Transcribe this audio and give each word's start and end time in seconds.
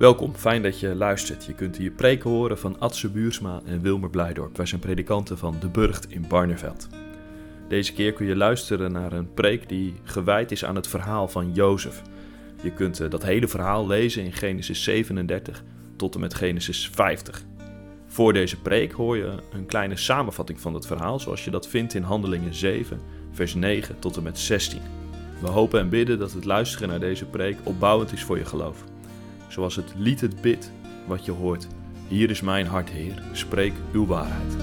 Welkom, 0.00 0.34
fijn 0.34 0.62
dat 0.62 0.80
je 0.80 0.94
luistert. 0.94 1.44
Je 1.44 1.54
kunt 1.54 1.76
hier 1.76 1.90
preken 1.90 2.30
horen 2.30 2.58
van 2.58 2.78
Adse 2.78 3.10
Buursma 3.10 3.60
en 3.64 3.80
Wilmer 3.80 4.10
Blijdorp. 4.10 4.56
Wij 4.56 4.66
zijn 4.66 4.80
predikanten 4.80 5.38
van 5.38 5.56
De 5.60 5.68
Burgt 5.68 6.10
in 6.10 6.24
Barneveld. 6.28 6.88
Deze 7.68 7.92
keer 7.92 8.12
kun 8.12 8.26
je 8.26 8.36
luisteren 8.36 8.92
naar 8.92 9.12
een 9.12 9.34
preek 9.34 9.68
die 9.68 9.94
gewijd 10.04 10.52
is 10.52 10.64
aan 10.64 10.74
het 10.74 10.88
verhaal 10.88 11.28
van 11.28 11.52
Jozef. 11.52 12.02
Je 12.62 12.72
kunt 12.72 13.00
eh, 13.00 13.10
dat 13.10 13.22
hele 13.22 13.48
verhaal 13.48 13.86
lezen 13.86 14.24
in 14.24 14.32
Genesis 14.32 14.82
37 14.82 15.64
tot 15.96 16.14
en 16.14 16.20
met 16.20 16.34
Genesis 16.34 16.90
50. 16.92 17.42
Voor 18.06 18.32
deze 18.32 18.60
preek 18.60 18.92
hoor 18.92 19.16
je 19.16 19.34
een 19.52 19.66
kleine 19.66 19.96
samenvatting 19.96 20.60
van 20.60 20.74
het 20.74 20.86
verhaal, 20.86 21.20
zoals 21.20 21.44
je 21.44 21.50
dat 21.50 21.68
vindt 21.68 21.94
in 21.94 22.02
Handelingen 22.02 22.54
7, 22.54 23.00
vers 23.32 23.54
9 23.54 23.98
tot 23.98 24.16
en 24.16 24.22
met 24.22 24.38
16. 24.38 24.80
We 25.40 25.48
hopen 25.48 25.80
en 25.80 25.88
bidden 25.88 26.18
dat 26.18 26.32
het 26.32 26.44
luisteren 26.44 26.88
naar 26.88 27.00
deze 27.00 27.24
preek 27.24 27.56
opbouwend 27.62 28.12
is 28.12 28.24
voor 28.24 28.38
je 28.38 28.44
geloof. 28.44 28.89
Zoals 29.50 29.76
het 29.76 29.92
lied 29.96 30.20
het 30.20 30.40
bidt 30.40 30.72
wat 31.06 31.24
je 31.24 31.32
hoort. 31.32 31.66
Hier 32.08 32.30
is 32.30 32.40
mijn 32.40 32.66
hart, 32.66 32.90
Heer, 32.90 33.22
spreek 33.32 33.72
uw 33.92 34.06
waarheid. 34.06 34.56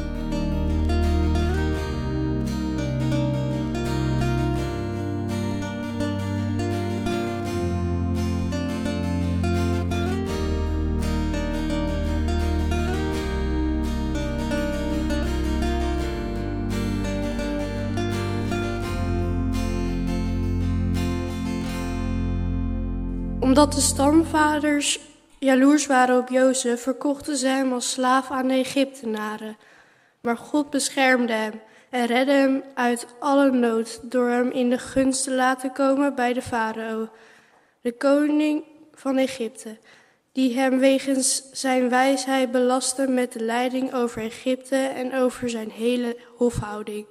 Omdat 23.47 23.73
de 23.73 23.81
stamvaders 23.81 24.99
jaloers 25.39 25.85
waren 25.85 26.17
op 26.17 26.29
Jozef, 26.29 26.81
verkochten 26.81 27.37
ze 27.37 27.47
hem 27.47 27.73
als 27.73 27.91
slaaf 27.91 28.31
aan 28.31 28.47
de 28.47 28.53
Egyptenaren. 28.53 29.57
Maar 30.21 30.37
God 30.37 30.69
beschermde 30.69 31.33
hem 31.33 31.61
en 31.89 32.05
redde 32.05 32.31
hem 32.31 32.63
uit 32.73 33.07
alle 33.19 33.51
nood 33.51 33.99
door 34.11 34.29
hem 34.29 34.51
in 34.51 34.69
de 34.69 34.77
gunst 34.77 35.23
te 35.23 35.31
laten 35.31 35.71
komen 35.71 36.15
bij 36.15 36.33
de 36.33 36.41
farao, 36.41 37.09
de 37.81 37.91
koning 37.91 38.63
van 38.93 39.17
Egypte, 39.17 39.77
die 40.31 40.57
hem 40.57 40.79
wegens 40.79 41.51
zijn 41.51 41.89
wijsheid 41.89 42.51
belastte 42.51 43.07
met 43.07 43.33
de 43.33 43.43
leiding 43.43 43.93
over 43.93 44.21
Egypte 44.21 44.75
en 44.75 45.15
over 45.15 45.49
zijn 45.49 45.71
hele 45.71 46.17
hofhouding. 46.35 47.05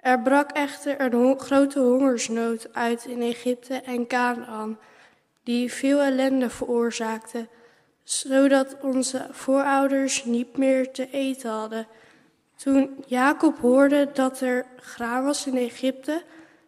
Er 0.00 0.22
brak 0.22 0.50
echter 0.50 1.00
een 1.00 1.40
grote 1.40 1.80
hongersnood 1.80 2.68
uit 2.72 3.04
in 3.04 3.22
Egypte 3.22 3.74
en 3.74 4.06
Canaan 4.06 4.78
die 5.48 5.72
veel 5.72 6.00
ellende 6.00 6.50
veroorzaakte, 6.50 7.46
zodat 8.04 8.76
onze 8.80 9.26
voorouders 9.30 10.24
niet 10.24 10.56
meer 10.56 10.92
te 10.92 11.10
eten 11.10 11.50
hadden. 11.50 11.86
Toen 12.56 13.04
Jacob 13.06 13.58
hoorde 13.58 14.10
dat 14.12 14.40
er 14.40 14.66
graan 14.76 15.24
was 15.24 15.46
in 15.46 15.56
Egypte, 15.56 16.22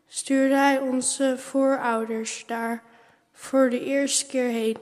stuurde 0.06 0.54
hij 0.54 0.78
onze 0.78 1.34
voorouders 1.38 2.44
daar 2.46 2.82
voor 3.32 3.70
de 3.70 3.84
eerste 3.84 4.26
keer 4.26 4.48
heen. 4.48 4.76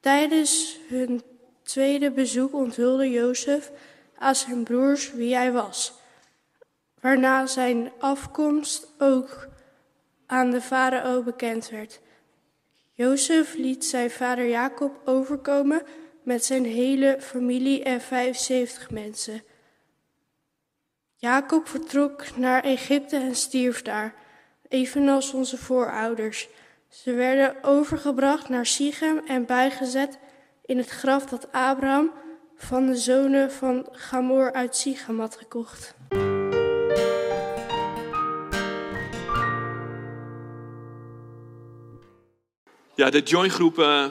Tijdens 0.00 0.78
hun 0.88 1.22
tweede 1.62 2.10
bezoek 2.10 2.54
onthulde 2.54 3.10
Jozef 3.10 3.70
aan 4.18 4.34
zijn 4.34 4.64
broers 4.64 5.12
wie 5.12 5.34
hij 5.34 5.52
was, 5.52 5.92
waarna 7.00 7.46
zijn 7.46 7.92
afkomst 7.98 8.86
ook 8.98 9.48
aan 10.26 10.50
de 10.50 10.60
farao 10.60 11.22
bekend 11.22 11.70
werd. 11.70 12.00
Jozef 13.02 13.54
liet 13.54 13.84
zijn 13.84 14.10
vader 14.10 14.48
Jacob 14.48 15.00
overkomen 15.04 15.82
met 16.22 16.44
zijn 16.44 16.64
hele 16.64 17.16
familie 17.20 17.82
en 17.82 18.00
75 18.00 18.90
mensen. 18.90 19.42
Jacob 21.16 21.68
vertrok 21.68 22.36
naar 22.36 22.64
Egypte 22.64 23.16
en 23.16 23.34
stierf 23.34 23.82
daar, 23.82 24.14
evenals 24.68 25.32
onze 25.32 25.58
voorouders. 25.58 26.48
Ze 26.88 27.12
werden 27.12 27.56
overgebracht 27.62 28.48
naar 28.48 28.66
Sichem 28.66 29.18
en 29.26 29.46
bijgezet 29.46 30.18
in 30.64 30.78
het 30.78 30.90
graf 30.90 31.26
dat 31.26 31.52
Abraham 31.52 32.12
van 32.56 32.86
de 32.86 32.96
zonen 32.96 33.52
van 33.52 33.88
Gamor 33.90 34.52
uit 34.52 34.76
Sichem 34.76 35.20
had 35.20 35.36
gekocht. 35.36 35.94
De 43.10 43.22
joingroep 43.22 43.78
uh, 43.78 44.06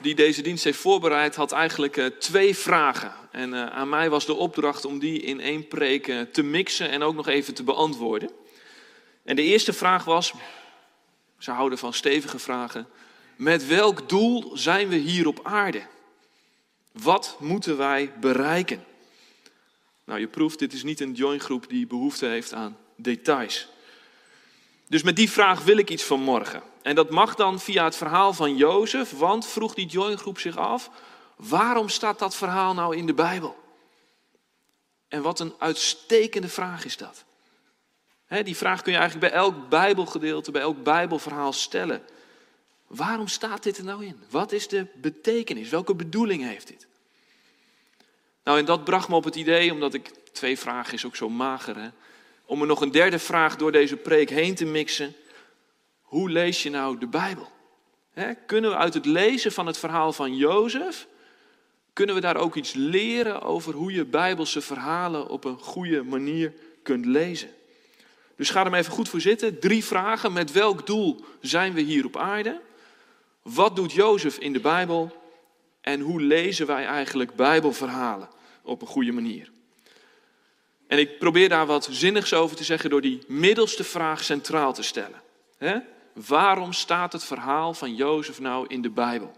die 0.00 0.14
deze 0.14 0.42
dienst 0.42 0.64
heeft 0.64 0.78
voorbereid 0.78 1.34
had 1.34 1.52
eigenlijk 1.52 1.96
uh, 1.96 2.06
twee 2.06 2.56
vragen. 2.56 3.12
En 3.30 3.52
uh, 3.52 3.66
aan 3.66 3.88
mij 3.88 4.10
was 4.10 4.26
de 4.26 4.34
opdracht 4.34 4.84
om 4.84 4.98
die 4.98 5.20
in 5.20 5.40
één 5.40 5.68
preek 5.68 6.12
te 6.32 6.42
mixen 6.42 6.90
en 6.90 7.02
ook 7.02 7.14
nog 7.14 7.28
even 7.28 7.54
te 7.54 7.62
beantwoorden. 7.62 8.30
En 9.24 9.36
de 9.36 9.42
eerste 9.42 9.72
vraag 9.72 10.04
was, 10.04 10.32
ze 11.38 11.50
houden 11.50 11.78
van 11.78 11.92
stevige 11.92 12.38
vragen, 12.38 12.86
met 13.36 13.66
welk 13.66 14.08
doel 14.08 14.50
zijn 14.54 14.88
we 14.88 14.96
hier 14.96 15.26
op 15.26 15.40
aarde? 15.42 15.82
Wat 16.92 17.36
moeten 17.40 17.76
wij 17.76 18.12
bereiken? 18.20 18.84
Nou, 20.04 20.20
je 20.20 20.26
proeft, 20.26 20.58
dit 20.58 20.72
is 20.72 20.82
niet 20.82 21.00
een 21.00 21.12
joingroep 21.12 21.68
die 21.68 21.86
behoefte 21.86 22.26
heeft 22.26 22.52
aan 22.52 22.76
details. 22.96 23.68
Dus 24.88 25.02
met 25.02 25.16
die 25.16 25.30
vraag 25.30 25.64
wil 25.64 25.76
ik 25.76 25.90
iets 25.90 26.04
van 26.04 26.20
morgen. 26.20 26.62
En 26.82 26.94
dat 26.94 27.10
mag 27.10 27.34
dan 27.34 27.60
via 27.60 27.84
het 27.84 27.96
verhaal 27.96 28.32
van 28.32 28.56
Jozef, 28.56 29.10
want 29.10 29.46
vroeg 29.46 29.74
die 29.74 29.86
joingroep 29.86 30.38
zich 30.38 30.56
af, 30.56 30.90
waarom 31.36 31.88
staat 31.88 32.18
dat 32.18 32.36
verhaal 32.36 32.74
nou 32.74 32.96
in 32.96 33.06
de 33.06 33.14
Bijbel? 33.14 33.56
En 35.08 35.22
wat 35.22 35.40
een 35.40 35.54
uitstekende 35.58 36.48
vraag 36.48 36.84
is 36.84 36.96
dat. 36.96 37.24
die 38.28 38.56
vraag 38.56 38.82
kun 38.82 38.92
je 38.92 38.98
eigenlijk 38.98 39.30
bij 39.30 39.40
elk 39.40 39.68
Bijbelgedeelte, 39.68 40.50
bij 40.50 40.62
elk 40.62 40.82
Bijbelverhaal 40.82 41.52
stellen. 41.52 42.02
Waarom 42.86 43.28
staat 43.28 43.62
dit 43.62 43.78
er 43.78 43.84
nou 43.84 44.04
in? 44.04 44.22
Wat 44.30 44.52
is 44.52 44.68
de 44.68 44.86
betekenis? 44.94 45.68
Welke 45.68 45.94
bedoeling 45.94 46.42
heeft 46.42 46.66
dit? 46.66 46.86
Nou, 48.44 48.58
en 48.58 48.64
dat 48.64 48.84
bracht 48.84 49.08
me 49.08 49.14
op 49.14 49.24
het 49.24 49.36
idee, 49.36 49.72
omdat 49.72 49.94
ik 49.94 50.12
twee 50.32 50.58
vragen 50.58 50.92
is 50.92 51.04
ook 51.04 51.16
zo 51.16 51.28
mager, 51.28 51.76
hè, 51.76 51.88
om 52.46 52.60
er 52.60 52.66
nog 52.66 52.80
een 52.80 52.90
derde 52.90 53.18
vraag 53.18 53.56
door 53.56 53.72
deze 53.72 53.96
preek 53.96 54.30
heen 54.30 54.54
te 54.54 54.64
mixen. 54.64 55.14
Hoe 56.00 56.30
lees 56.30 56.62
je 56.62 56.70
nou 56.70 56.98
de 56.98 57.06
Bijbel? 57.06 57.54
kunnen 58.46 58.70
we 58.70 58.76
uit 58.76 58.94
het 58.94 59.06
lezen 59.06 59.52
van 59.52 59.66
het 59.66 59.78
verhaal 59.78 60.12
van 60.12 60.36
Jozef, 60.36 61.06
kunnen 61.92 62.14
we 62.14 62.20
daar 62.20 62.36
ook 62.36 62.54
iets 62.54 62.72
leren 62.72 63.42
over 63.42 63.74
hoe 63.74 63.92
je 63.92 64.04
Bijbelse 64.04 64.60
verhalen 64.60 65.28
op 65.28 65.44
een 65.44 65.58
goede 65.58 66.02
manier 66.02 66.52
kunt 66.82 67.04
lezen? 67.04 67.48
Dus 68.36 68.50
ga 68.50 68.64
er 68.64 68.70
maar 68.70 68.78
even 68.78 68.92
goed 68.92 69.08
voor 69.08 69.20
zitten. 69.20 69.60
Drie 69.60 69.84
vragen. 69.84 70.32
Met 70.32 70.52
welk 70.52 70.86
doel 70.86 71.24
zijn 71.40 71.72
we 71.72 71.80
hier 71.80 72.04
op 72.04 72.16
aarde? 72.16 72.60
Wat 73.42 73.76
doet 73.76 73.92
Jozef 73.92 74.38
in 74.38 74.52
de 74.52 74.60
Bijbel? 74.60 75.22
En 75.80 76.00
hoe 76.00 76.20
lezen 76.20 76.66
wij 76.66 76.86
eigenlijk 76.86 77.34
Bijbelverhalen 77.34 78.28
op 78.62 78.80
een 78.80 78.88
goede 78.88 79.12
manier? 79.12 79.50
En 80.86 80.98
ik 80.98 81.18
probeer 81.18 81.48
daar 81.48 81.66
wat 81.66 81.88
zinnigs 81.90 82.34
over 82.34 82.56
te 82.56 82.64
zeggen 82.64 82.90
door 82.90 83.00
die 83.00 83.22
middelste 83.26 83.84
vraag 83.84 84.24
centraal 84.24 84.72
te 84.72 84.82
stellen. 84.82 85.22
Waarom 86.12 86.72
staat 86.72 87.12
het 87.12 87.24
verhaal 87.24 87.74
van 87.74 87.94
Jozef 87.94 88.40
nou 88.40 88.66
in 88.68 88.82
de 88.82 88.90
Bijbel? 88.90 89.32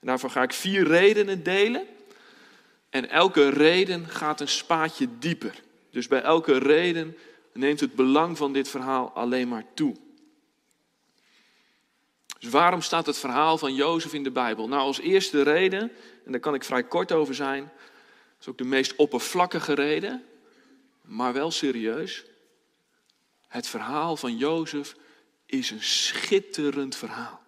Daarvoor 0.00 0.30
ga 0.30 0.42
ik 0.42 0.52
vier 0.52 0.86
redenen 0.86 1.42
delen. 1.42 1.86
En 2.90 3.10
elke 3.10 3.48
reden 3.48 4.06
gaat 4.06 4.40
een 4.40 4.48
spaatje 4.48 5.08
dieper. 5.18 5.54
Dus 5.90 6.06
bij 6.06 6.22
elke 6.22 6.58
reden 6.58 7.16
neemt 7.52 7.80
het 7.80 7.94
belang 7.94 8.36
van 8.36 8.52
dit 8.52 8.68
verhaal 8.68 9.10
alleen 9.10 9.48
maar 9.48 9.64
toe. 9.74 9.96
Dus 12.38 12.50
waarom 12.50 12.82
staat 12.82 13.06
het 13.06 13.18
verhaal 13.18 13.58
van 13.58 13.74
Jozef 13.74 14.12
in 14.12 14.22
de 14.22 14.30
Bijbel? 14.30 14.68
Nou, 14.68 14.82
als 14.82 15.00
eerste 15.00 15.42
reden, 15.42 15.80
en 16.24 16.32
daar 16.32 16.40
kan 16.40 16.54
ik 16.54 16.64
vrij 16.64 16.84
kort 16.84 17.12
over 17.12 17.34
zijn, 17.34 17.62
dat 17.62 18.40
is 18.40 18.48
ook 18.48 18.58
de 18.58 18.64
meest 18.64 18.96
oppervlakkige 18.96 19.74
reden, 19.74 20.24
maar 21.10 21.32
wel 21.32 21.50
serieus. 21.50 22.24
Het 23.48 23.66
verhaal 23.66 24.16
van 24.16 24.36
Jozef 24.36 24.96
is 25.46 25.70
een 25.70 25.82
schitterend 25.82 26.96
verhaal. 26.96 27.40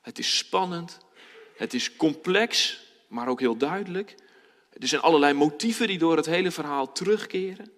Het 0.00 0.18
is 0.18 0.38
spannend, 0.38 0.98
het 1.56 1.74
is 1.74 1.96
complex, 1.96 2.80
maar 3.08 3.28
ook 3.28 3.40
heel 3.40 3.56
duidelijk. 3.56 4.14
Er 4.78 4.88
zijn 4.88 5.00
allerlei 5.00 5.32
motieven 5.32 5.86
die 5.86 5.98
door 5.98 6.16
het 6.16 6.26
hele 6.26 6.50
verhaal 6.50 6.92
terugkeren. 6.92 7.72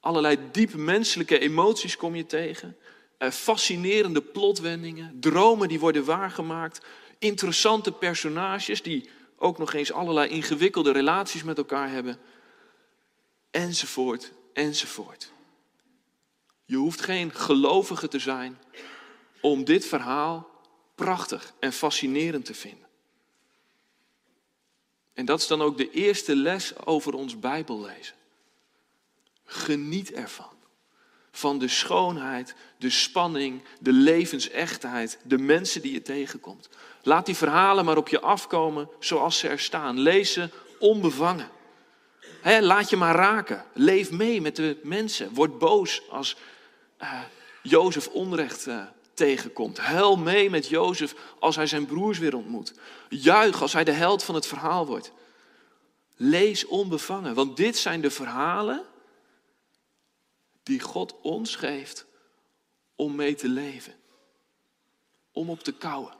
Allerlei 0.00 0.38
diep 0.52 0.74
menselijke 0.74 1.38
emoties 1.38 1.96
kom 1.96 2.14
je 2.14 2.26
tegen. 2.26 2.76
Eh, 3.18 3.30
fascinerende 3.30 4.22
plotwendingen, 4.22 5.20
dromen 5.20 5.68
die 5.68 5.80
worden 5.80 6.04
waargemaakt. 6.04 6.86
Interessante 7.18 7.92
personages 7.92 8.82
die 8.82 9.08
ook 9.36 9.58
nog 9.58 9.72
eens 9.72 9.92
allerlei 9.92 10.28
ingewikkelde 10.28 10.92
relaties 10.92 11.42
met 11.42 11.58
elkaar 11.58 11.90
hebben. 11.90 12.18
Enzovoort, 13.54 14.32
enzovoort. 14.52 15.32
Je 16.64 16.76
hoeft 16.76 17.00
geen 17.00 17.34
gelovige 17.34 18.08
te 18.08 18.18
zijn 18.18 18.58
om 19.40 19.64
dit 19.64 19.86
verhaal 19.86 20.50
prachtig 20.94 21.52
en 21.58 21.72
fascinerend 21.72 22.44
te 22.44 22.54
vinden. 22.54 22.88
En 25.12 25.24
dat 25.24 25.40
is 25.40 25.46
dan 25.46 25.62
ook 25.62 25.76
de 25.76 25.90
eerste 25.90 26.36
les 26.36 26.86
over 26.86 27.14
ons 27.14 27.38
Bijbellezen. 27.38 28.14
Geniet 29.44 30.12
ervan. 30.12 30.56
Van 31.30 31.58
de 31.58 31.68
schoonheid, 31.68 32.54
de 32.78 32.90
spanning, 32.90 33.62
de 33.80 33.92
levensechtheid, 33.92 35.18
de 35.22 35.38
mensen 35.38 35.82
die 35.82 35.92
je 35.92 36.02
tegenkomt. 36.02 36.68
Laat 37.02 37.26
die 37.26 37.36
verhalen 37.36 37.84
maar 37.84 37.96
op 37.96 38.08
je 38.08 38.20
afkomen 38.20 38.88
zoals 38.98 39.38
ze 39.38 39.48
er 39.48 39.60
staan. 39.60 40.00
Lees 40.00 40.32
ze 40.32 40.50
onbevangen. 40.78 41.50
Laat 42.44 42.90
je 42.90 42.96
maar 42.96 43.14
raken. 43.14 43.64
Leef 43.72 44.10
mee 44.10 44.40
met 44.40 44.56
de 44.56 44.80
mensen. 44.82 45.34
Word 45.34 45.58
boos 45.58 46.02
als 46.10 46.36
uh, 47.02 47.20
Jozef 47.62 48.08
onrecht 48.08 48.66
uh, 48.66 48.84
tegenkomt. 49.14 49.78
Huil 49.78 50.16
mee 50.16 50.50
met 50.50 50.68
Jozef 50.68 51.14
als 51.38 51.56
hij 51.56 51.66
zijn 51.66 51.86
broers 51.86 52.18
weer 52.18 52.36
ontmoet. 52.36 52.72
Juich 53.08 53.62
als 53.62 53.72
hij 53.72 53.84
de 53.84 53.92
held 53.92 54.22
van 54.22 54.34
het 54.34 54.46
verhaal 54.46 54.86
wordt. 54.86 55.12
Lees 56.16 56.66
onbevangen, 56.66 57.34
want 57.34 57.56
dit 57.56 57.76
zijn 57.76 58.00
de 58.00 58.10
verhalen 58.10 58.84
die 60.62 60.80
God 60.80 61.14
ons 61.20 61.56
geeft 61.56 62.06
om 62.96 63.14
mee 63.14 63.34
te 63.34 63.48
leven. 63.48 63.94
Om 65.32 65.50
op 65.50 65.62
te 65.62 65.72
kouwen, 65.72 66.14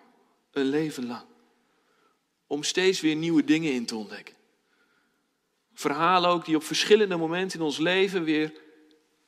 een 0.51 0.65
leven 0.65 1.07
lang. 1.07 1.25
Om 2.47 2.63
steeds 2.63 3.01
weer 3.01 3.17
nieuwe 3.17 3.45
dingen 3.45 3.73
in 3.73 3.87
te 3.87 3.97
ontdekken. 3.97 4.35
Verhalen 5.75 6.31
ook 6.31 6.45
die 6.45 6.57
op 6.57 6.65
verschillende 6.65 7.17
momenten 7.17 7.59
in 7.59 7.65
ons 7.65 7.79
leven 7.79 8.25
weer 8.25 8.53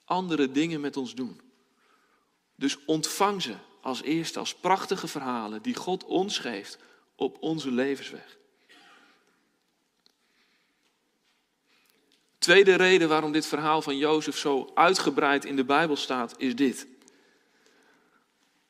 andere 0.05 0.51
dingen 0.51 0.81
met 0.81 0.97
ons 0.97 1.15
doen. 1.15 1.41
Dus 2.55 2.85
ontvang 2.85 3.43
ze 3.43 3.55
als 3.81 4.03
eerste 4.03 4.39
als 4.39 4.55
prachtige 4.55 5.09
verhalen 5.09 5.63
die 5.63 5.75
God 5.75 6.05
ons 6.05 6.39
geeft 6.39 6.79
op 7.17 7.37
onze 7.41 7.71
levensweg. 7.71 8.37
Tweede 12.39 12.75
reden 12.75 13.09
waarom 13.09 13.33
dit 13.33 13.47
verhaal 13.47 13.83
van 13.83 13.97
Jozef 13.97 14.39
zo 14.39 14.71
uitgebreid 14.75 15.45
in 15.45 15.57
de 15.57 15.65
Bijbel 15.65 15.97
staat, 15.97 16.35
is 16.37 16.57
dit. 16.57 16.87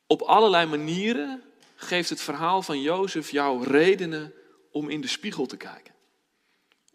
Op 0.07 0.21
allerlei 0.21 0.65
manieren 0.65 1.43
geeft 1.75 2.09
het 2.09 2.21
verhaal 2.21 2.61
van 2.61 2.81
Jozef 2.81 3.31
jou 3.31 3.63
redenen 3.63 4.33
om 4.71 4.89
in 4.89 5.01
de 5.01 5.07
spiegel 5.07 5.45
te 5.45 5.57
kijken. 5.57 5.93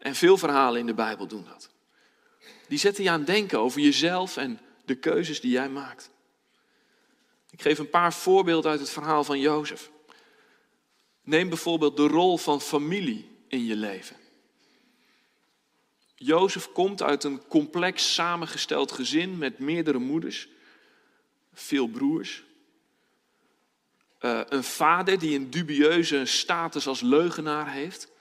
En 0.03 0.15
veel 0.15 0.37
verhalen 0.37 0.79
in 0.79 0.85
de 0.85 0.93
Bijbel 0.93 1.27
doen 1.27 1.45
dat. 1.45 1.69
Die 2.67 2.77
zetten 2.77 3.03
je 3.03 3.09
aan 3.09 3.23
denken 3.23 3.59
over 3.59 3.81
jezelf 3.81 4.37
en 4.37 4.59
de 4.85 4.95
keuzes 4.95 5.41
die 5.41 5.51
jij 5.51 5.69
maakt. 5.69 6.09
Ik 7.49 7.61
geef 7.61 7.79
een 7.79 7.89
paar 7.89 8.13
voorbeelden 8.13 8.71
uit 8.71 8.79
het 8.79 8.89
verhaal 8.89 9.23
van 9.23 9.39
Jozef. 9.39 9.91
Neem 11.21 11.49
bijvoorbeeld 11.49 11.97
de 11.97 12.07
rol 12.07 12.37
van 12.37 12.61
familie 12.61 13.37
in 13.47 13.65
je 13.65 13.75
leven. 13.75 14.15
Jozef 16.15 16.71
komt 16.71 17.01
uit 17.01 17.23
een 17.23 17.47
complex 17.47 18.13
samengesteld 18.13 18.91
gezin 18.91 19.37
met 19.37 19.59
meerdere 19.59 19.99
moeders, 19.99 20.47
veel 21.53 21.87
broers. 21.87 22.43
Uh, 24.19 24.41
een 24.45 24.63
vader 24.63 25.19
die 25.19 25.37
een 25.37 25.49
dubieuze 25.49 26.25
status 26.25 26.87
als 26.87 27.01
leugenaar 27.01 27.71
heeft. 27.71 28.11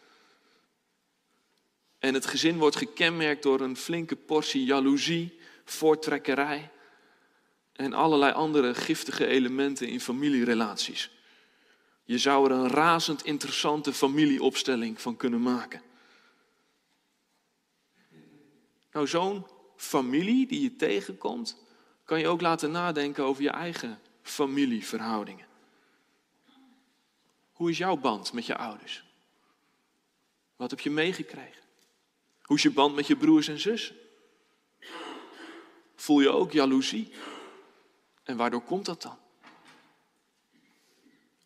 En 2.03 2.15
het 2.15 2.27
gezin 2.27 2.59
wordt 2.59 2.77
gekenmerkt 2.77 3.43
door 3.43 3.61
een 3.61 3.77
flinke 3.77 4.17
portie 4.17 4.65
jaloezie, 4.65 5.39
voortrekkerij 5.65 6.71
en 7.73 7.93
allerlei 7.93 8.33
andere 8.33 8.75
giftige 8.75 9.27
elementen 9.27 9.89
in 9.89 10.01
familierelaties. 10.01 11.11
Je 12.05 12.19
zou 12.19 12.51
er 12.51 12.57
een 12.57 12.69
razend 12.69 13.25
interessante 13.25 13.93
familieopstelling 13.93 15.01
van 15.01 15.17
kunnen 15.17 15.43
maken. 15.43 15.83
Nou, 18.93 19.07
zo'n 19.07 19.47
familie 19.77 20.47
die 20.47 20.63
je 20.63 20.77
tegenkomt, 20.77 21.57
kan 22.05 22.19
je 22.19 22.29
ook 22.29 22.41
laten 22.41 22.71
nadenken 22.71 23.25
over 23.25 23.43
je 23.43 23.51
eigen 23.51 24.01
familieverhoudingen. 24.23 25.47
Hoe 27.53 27.71
is 27.71 27.79
jouw 27.79 27.97
band 27.97 28.33
met 28.33 28.47
je 28.47 28.57
ouders? 28.57 29.05
Wat 30.57 30.71
heb 30.71 30.81
je 30.81 30.91
meegekregen? 30.91 31.62
Hoe 32.53 32.61
is 32.61 32.67
je 32.67 32.77
band 32.77 32.95
met 32.95 33.07
je 33.07 33.17
broers 33.17 33.49
en 33.49 33.61
zussen? 33.61 33.97
Voel 35.95 36.21
je 36.21 36.29
ook 36.29 36.53
jaloezie? 36.53 37.13
En 38.23 38.37
waardoor 38.37 38.63
komt 38.63 38.85
dat 38.85 39.03
dan? 39.03 39.19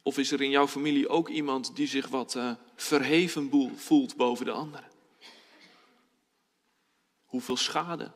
Of 0.02 0.18
is 0.18 0.30
er 0.30 0.42
in 0.42 0.50
jouw 0.50 0.66
familie 0.66 1.08
ook 1.08 1.28
iemand 1.28 1.76
die 1.76 1.86
zich 1.86 2.08
wat 2.08 2.34
uh, 2.34 2.54
verheven 2.76 3.78
voelt 3.78 4.16
boven 4.16 4.44
de 4.44 4.50
anderen? 4.50 4.90
Hoeveel 7.24 7.56
schade 7.56 8.12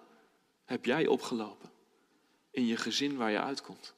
heb 0.64 0.84
jij 0.84 1.06
opgelopen 1.06 1.70
in 2.50 2.66
je 2.66 2.76
gezin 2.76 3.16
waar 3.16 3.30
je 3.30 3.40
uitkomt? 3.40 3.94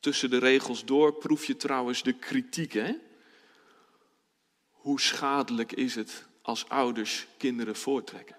Tussen 0.00 0.30
de 0.30 0.38
regels 0.38 0.84
door 0.84 1.14
proef 1.14 1.44
je 1.44 1.56
trouwens 1.56 2.02
de 2.02 2.12
kritiek. 2.12 2.72
Hè? 2.72 3.08
Hoe 4.80 5.00
schadelijk 5.00 5.72
is 5.72 5.94
het 5.94 6.26
als 6.42 6.68
ouders 6.68 7.26
kinderen 7.36 7.76
voortrekken? 7.76 8.36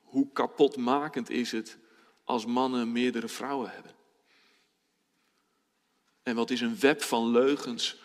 Hoe 0.00 0.32
kapotmakend 0.32 1.30
is 1.30 1.52
het 1.52 1.78
als 2.24 2.46
mannen 2.46 2.92
meerdere 2.92 3.28
vrouwen 3.28 3.70
hebben? 3.70 3.92
En 6.22 6.34
wat 6.34 6.50
is 6.50 6.60
een 6.60 6.78
web 6.78 7.02
van 7.02 7.30
leugens 7.30 7.96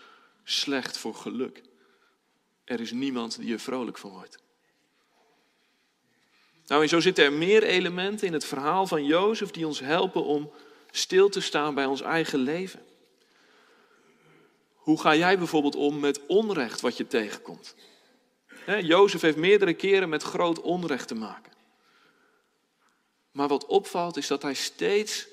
slecht 0.44 0.98
voor 0.98 1.16
geluk? 1.16 1.64
Er 2.64 2.80
is 2.80 2.92
niemand 2.92 3.40
die 3.40 3.54
er 3.54 3.60
vrolijk 3.60 3.98
van 3.98 4.12
wordt. 4.12 4.38
Nou, 6.68 6.82
en 6.82 6.90
zo 6.90 7.00
zitten 7.00 7.24
er 7.24 7.34
meer 7.34 7.64
elementen 7.64 8.28
in 8.28 8.34
het 8.34 8.46
verhaal 8.46 8.88
van 8.88 9.06
Jozef 9.06 9.52
die 9.52 9.68
ons 9.68 9.80
helpen 9.80 10.24
om 10.24 10.52
stil 10.92 11.30
te 11.30 11.42
staan 11.42 11.76
bij 11.76 11.86
ons 11.86 12.02
eigen 12.02 12.40
leven. 12.40 12.87
Hoe 14.88 15.02
ga 15.02 15.16
jij 15.16 15.38
bijvoorbeeld 15.38 15.76
om 15.76 16.00
met 16.00 16.26
onrecht 16.26 16.82
wat 16.82 16.98
je 16.98 17.08
tegenkomt? 17.08 17.76
Jozef 18.82 19.22
heeft 19.22 19.38
meerdere 19.38 19.74
keren 19.74 20.10
met 20.10 20.24
groot 20.24 20.62
onrecht 20.62 21.08
te 21.08 21.16
maken. 21.16 21.52
Maar 23.32 23.48
wat 23.48 23.66
opvalt 23.66 24.18
is 24.18 24.28
dat 24.28 24.42
hij 24.42 24.54
steeds 24.54 25.28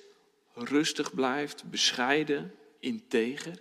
rustig 0.54 1.14
blijft, 1.14 1.64
bescheiden, 1.70 2.54
integer. 2.78 3.60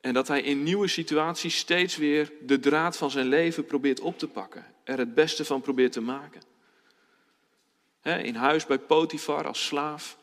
En 0.00 0.14
dat 0.14 0.28
hij 0.28 0.42
in 0.42 0.62
nieuwe 0.62 0.88
situaties 0.88 1.58
steeds 1.58 1.96
weer 1.96 2.32
de 2.40 2.60
draad 2.60 2.96
van 2.96 3.10
zijn 3.10 3.26
leven 3.26 3.64
probeert 3.64 4.00
op 4.00 4.18
te 4.18 4.28
pakken. 4.28 4.64
Er 4.84 4.98
het 4.98 5.14
beste 5.14 5.44
van 5.44 5.60
probeert 5.60 5.92
te 5.92 6.00
maken. 6.00 6.42
In 8.02 8.34
huis 8.34 8.66
bij 8.66 8.78
Potifar 8.78 9.46
als 9.46 9.66
slaaf. 9.66 10.18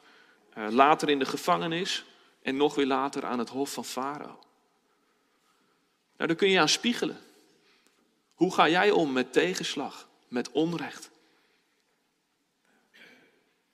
Eh, 0.54 0.68
later 0.70 1.10
in 1.10 1.20
de 1.20 1.26
gevangenis. 1.26 2.06
En 2.42 2.56
nog 2.56 2.76
weer 2.76 2.86
later 2.86 3.26
aan 3.26 3.40
het 3.40 3.50
hof 3.50 3.74
van 3.74 3.86
Farao. 3.86 4.46
Nou, 6.18 6.30
daar 6.30 6.36
kun 6.36 6.50
je 6.50 6.60
aan 6.60 6.70
spiegelen. 6.70 7.18
Hoe 8.34 8.54
ga 8.54 8.70
jij 8.70 8.92
om 8.92 9.12
met 9.12 9.34
tegenslag, 9.34 10.08
met 10.28 10.52
onrecht? 10.52 11.10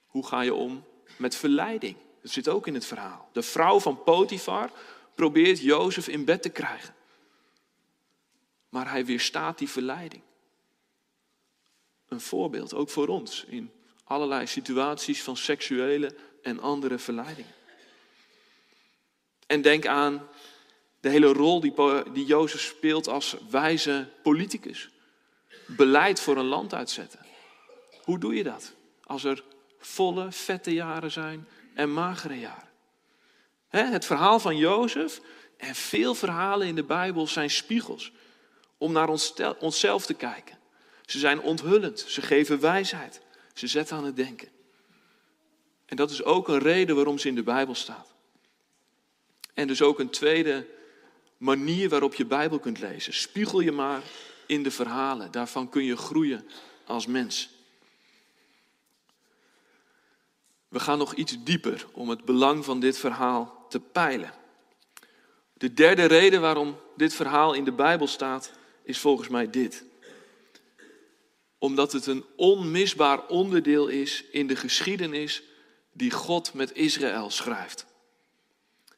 Hoe 0.05 0.27
ga 0.27 0.41
je 0.41 0.53
om 0.53 0.83
met 1.17 1.35
verleiding? 1.35 1.95
Dat 2.21 2.31
zit 2.31 2.49
ook 2.49 2.67
in 2.67 2.73
het 2.73 2.85
verhaal. 2.85 3.29
De 3.31 3.41
vrouw 3.41 3.79
van 3.79 4.03
Potifar 4.03 4.71
probeert 5.15 5.59
Jozef 5.59 6.07
in 6.07 6.25
bed 6.25 6.41
te 6.41 6.49
krijgen. 6.49 6.95
Maar 8.69 8.89
hij 8.89 9.05
weerstaat 9.05 9.57
die 9.57 9.69
verleiding. 9.69 10.21
Een 12.07 12.21
voorbeeld, 12.21 12.73
ook 12.73 12.89
voor 12.89 13.07
ons, 13.07 13.43
in 13.47 13.71
allerlei 14.03 14.47
situaties 14.47 15.23
van 15.23 15.37
seksuele 15.37 16.15
en 16.41 16.59
andere 16.59 16.97
verleidingen. 16.97 17.53
En 19.47 19.61
denk 19.61 19.85
aan 19.85 20.27
de 21.03 21.09
hele 21.09 21.33
rol 21.33 21.59
die, 21.59 21.73
die 22.13 22.25
Jozef 22.25 22.61
speelt 22.61 23.07
als 23.07 23.35
wijze 23.49 24.09
politicus. 24.21 24.89
Beleid 25.65 26.19
voor 26.19 26.37
een 26.37 26.45
land 26.45 26.73
uitzetten. 26.73 27.19
Hoe 28.03 28.19
doe 28.19 28.35
je 28.35 28.43
dat? 28.43 28.73
Als 29.03 29.23
er 29.23 29.43
volle, 29.77 30.31
vette 30.31 30.73
jaren 30.73 31.11
zijn 31.11 31.47
en 31.73 31.93
magere 31.93 32.39
jaren. 32.39 32.69
Het 33.67 34.05
verhaal 34.05 34.39
van 34.39 34.57
Jozef 34.57 35.21
en 35.57 35.75
veel 35.75 36.15
verhalen 36.15 36.67
in 36.67 36.75
de 36.75 36.83
Bijbel 36.83 37.27
zijn 37.27 37.49
spiegels 37.49 38.11
om 38.77 38.91
naar 38.91 39.09
onszelf 39.59 40.05
te 40.05 40.13
kijken. 40.13 40.57
Ze 41.05 41.19
zijn 41.19 41.41
onthullend, 41.41 41.99
ze 41.99 42.21
geven 42.21 42.59
wijsheid, 42.59 43.21
ze 43.53 43.67
zetten 43.67 43.97
aan 43.97 44.05
het 44.05 44.15
denken. 44.15 44.49
En 45.85 45.95
dat 45.95 46.11
is 46.11 46.23
ook 46.23 46.47
een 46.47 46.59
reden 46.59 46.95
waarom 46.95 47.17
ze 47.17 47.27
in 47.27 47.35
de 47.35 47.43
Bijbel 47.43 47.75
staat. 47.75 48.13
En 49.53 49.67
dus 49.67 49.81
ook 49.81 49.99
een 49.99 50.09
tweede 50.09 50.81
manier 51.43 51.89
waarop 51.89 52.13
je 52.13 52.25
Bijbel 52.25 52.59
kunt 52.59 52.79
lezen. 52.79 53.13
Spiegel 53.13 53.59
je 53.59 53.71
maar 53.71 54.01
in 54.45 54.63
de 54.63 54.71
verhalen, 54.71 55.31
daarvan 55.31 55.69
kun 55.69 55.83
je 55.83 55.97
groeien 55.97 56.47
als 56.85 57.05
mens. 57.05 57.49
We 60.67 60.79
gaan 60.79 60.97
nog 60.97 61.13
iets 61.13 61.43
dieper 61.43 61.85
om 61.91 62.09
het 62.09 62.25
belang 62.25 62.65
van 62.65 62.79
dit 62.79 62.97
verhaal 62.97 63.65
te 63.69 63.79
peilen. 63.79 64.33
De 65.53 65.73
derde 65.73 66.05
reden 66.05 66.41
waarom 66.41 66.79
dit 66.95 67.13
verhaal 67.13 67.53
in 67.53 67.63
de 67.63 67.71
Bijbel 67.71 68.07
staat, 68.07 68.51
is 68.83 68.99
volgens 68.99 69.27
mij 69.27 69.49
dit. 69.49 69.83
Omdat 71.57 71.91
het 71.91 72.05
een 72.05 72.25
onmisbaar 72.35 73.27
onderdeel 73.27 73.87
is 73.87 74.23
in 74.31 74.47
de 74.47 74.55
geschiedenis 74.55 75.43
die 75.91 76.11
God 76.11 76.53
met 76.53 76.73
Israël 76.73 77.29
schrijft. 77.29 77.85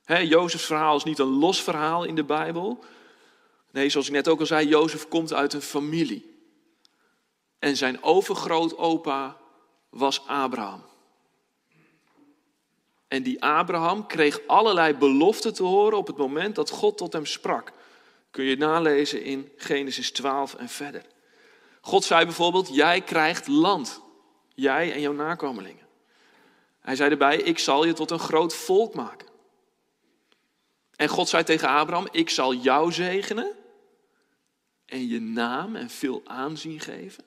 Jozefs 0.06 0.66
verhaal 0.66 0.96
is 0.96 1.04
niet 1.04 1.20
een 1.20 1.38
los 1.40 1.64
verhaal 1.64 2.04
in 2.04 2.16
de 2.16 2.24
Bijbel. 2.24 2.84
Nee, 3.72 3.90
zoals 3.90 4.08
ik 4.08 4.14
net 4.14 4.28
ook 4.28 4.40
al 4.40 4.46
zei, 4.46 4.68
Jozef 4.68 5.08
komt 5.08 5.34
uit 5.34 5.54
een 5.54 5.62
familie. 5.62 6.34
En 7.60 7.78
zijn 7.78 8.04
overgrootopa 8.04 9.38
was 9.90 10.28
Abraham. 10.28 10.84
En 13.08 13.24
die 13.24 13.44
Abraham 13.44 14.08
kreeg 14.08 14.40
allerlei 14.48 14.94
beloften 14.94 15.54
te 15.54 15.64
horen 15.64 15.98
op 15.98 16.08
het 16.08 16.18
moment 16.18 16.56
dat 16.56 16.70
God 16.70 16.98
tot 16.98 17.14
hem 17.14 17.26
sprak. 17.26 17.72
Kun 18.32 18.44
je 18.44 18.58
nalezen 18.58 19.24
in 19.24 19.52
Genesis 19.58 20.12
12 20.12 20.56
en 20.56 20.70
verder. 20.70 21.06
God 21.82 22.04
zei 22.04 22.26
bijvoorbeeld: 22.26 22.76
Jij 22.76 23.02
krijgt 23.02 23.48
land. 23.48 24.02
Jij 24.56 24.94
en 24.94 25.02
jouw 25.02 25.14
nakomelingen. 25.14 25.88
Hij 26.80 26.96
zei 26.96 27.12
erbij: 27.12 27.38
Ik 27.38 27.60
zal 27.60 27.86
je 27.86 27.94
tot 27.94 28.12
een 28.12 28.20
groot 28.20 28.56
volk 28.56 28.94
maken. 28.94 29.28
En 30.96 31.08
God 31.08 31.30
zei 31.30 31.44
tegen 31.44 31.68
Abraham: 31.68 32.08
Ik 32.12 32.30
zal 32.30 32.54
jou 32.54 32.92
zegenen 32.92 33.52
en 34.86 35.08
je 35.08 35.22
naam 35.22 35.76
en 35.76 35.90
veel 35.90 36.22
aanzien 36.26 36.80
geven. 36.80 37.24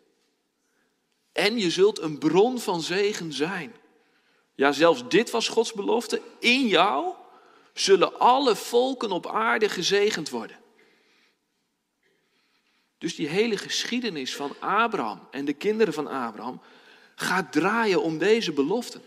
En 1.33 1.59
je 1.59 1.71
zult 1.71 1.99
een 1.99 2.19
bron 2.19 2.61
van 2.61 2.81
zegen 2.81 3.33
zijn. 3.33 3.75
Ja, 4.55 4.73
zelfs 4.73 5.09
dit 5.09 5.31
was 5.31 5.49
Gods 5.49 5.73
belofte. 5.73 6.23
In 6.39 6.67
jou 6.67 7.15
zullen 7.73 8.19
alle 8.19 8.57
volken 8.57 9.11
op 9.11 9.27
aarde 9.27 9.69
gezegend 9.69 10.31
worden. 10.31 10.57
Dus 12.99 13.15
die 13.15 13.29
hele 13.29 13.57
geschiedenis 13.57 14.37
van 14.37 14.55
Abraham 14.61 15.29
en 15.31 15.45
de 15.45 15.53
kinderen 15.53 15.95
van 15.95 16.07
Abraham 16.07 16.61
gaat 17.15 17.53
draaien 17.53 18.03
om 18.03 18.19
deze 18.19 18.53
beloften. 18.53 19.03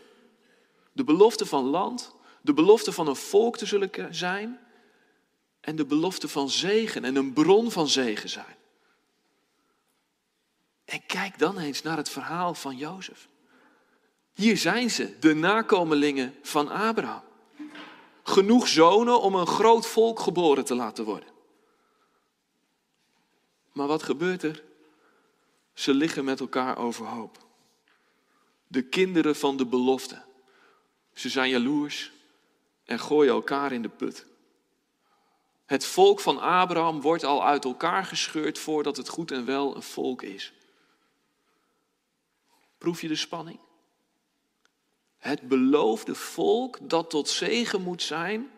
De 0.91 1.03
belofte 1.03 1.45
van 1.45 1.63
land, 1.63 2.15
de 2.41 2.53
belofte 2.53 2.91
van 2.91 3.07
een 3.07 3.15
volk 3.15 3.57
te 3.57 3.65
zullen 3.65 4.15
zijn 4.15 4.59
en 5.59 5.75
de 5.75 5.85
belofte 5.85 6.27
van 6.27 6.49
zegen 6.49 7.03
en 7.03 7.15
een 7.15 7.33
bron 7.33 7.71
van 7.71 7.87
zegen 7.87 8.29
zijn. 8.29 8.55
En 10.85 11.05
kijk 11.05 11.39
dan 11.39 11.59
eens 11.59 11.81
naar 11.81 11.97
het 11.97 12.09
verhaal 12.09 12.53
van 12.53 12.77
Jozef. 12.77 13.27
Hier 14.33 14.57
zijn 14.57 14.89
ze, 14.89 15.19
de 15.19 15.33
nakomelingen 15.33 16.35
van 16.41 16.69
Abraham. 16.69 17.23
Genoeg 18.23 18.67
zonen 18.67 19.21
om 19.21 19.35
een 19.35 19.47
groot 19.47 19.87
volk 19.87 20.19
geboren 20.19 20.65
te 20.65 20.75
laten 20.75 21.05
worden. 21.05 21.29
Maar 23.71 23.87
wat 23.87 24.03
gebeurt 24.03 24.43
er? 24.43 24.63
Ze 25.73 25.93
liggen 25.93 26.23
met 26.23 26.39
elkaar 26.39 26.77
overhoop. 26.77 27.37
De 28.67 28.81
kinderen 28.81 29.35
van 29.35 29.57
de 29.57 29.65
belofte. 29.65 30.21
Ze 31.13 31.29
zijn 31.29 31.49
jaloers 31.49 32.11
en 32.91 32.99
gooien 32.99 33.33
elkaar 33.33 33.71
in 33.71 33.81
de 33.81 33.89
put. 33.89 34.25
Het 35.65 35.85
volk 35.85 36.19
van 36.19 36.39
Abraham 36.39 37.01
wordt 37.01 37.23
al 37.23 37.45
uit 37.45 37.65
elkaar 37.65 38.05
gescheurd 38.05 38.59
voordat 38.59 38.97
het 38.97 39.09
goed 39.09 39.31
en 39.31 39.45
wel 39.45 39.75
een 39.75 39.83
volk 39.83 40.21
is. 40.21 40.53
Proef 42.77 43.01
je 43.01 43.07
de 43.07 43.15
spanning? 43.15 43.59
Het 45.17 45.47
beloofde 45.47 46.15
volk 46.15 46.89
dat 46.89 47.09
tot 47.09 47.29
zegen 47.29 47.81
moet 47.81 48.01
zijn, 48.01 48.51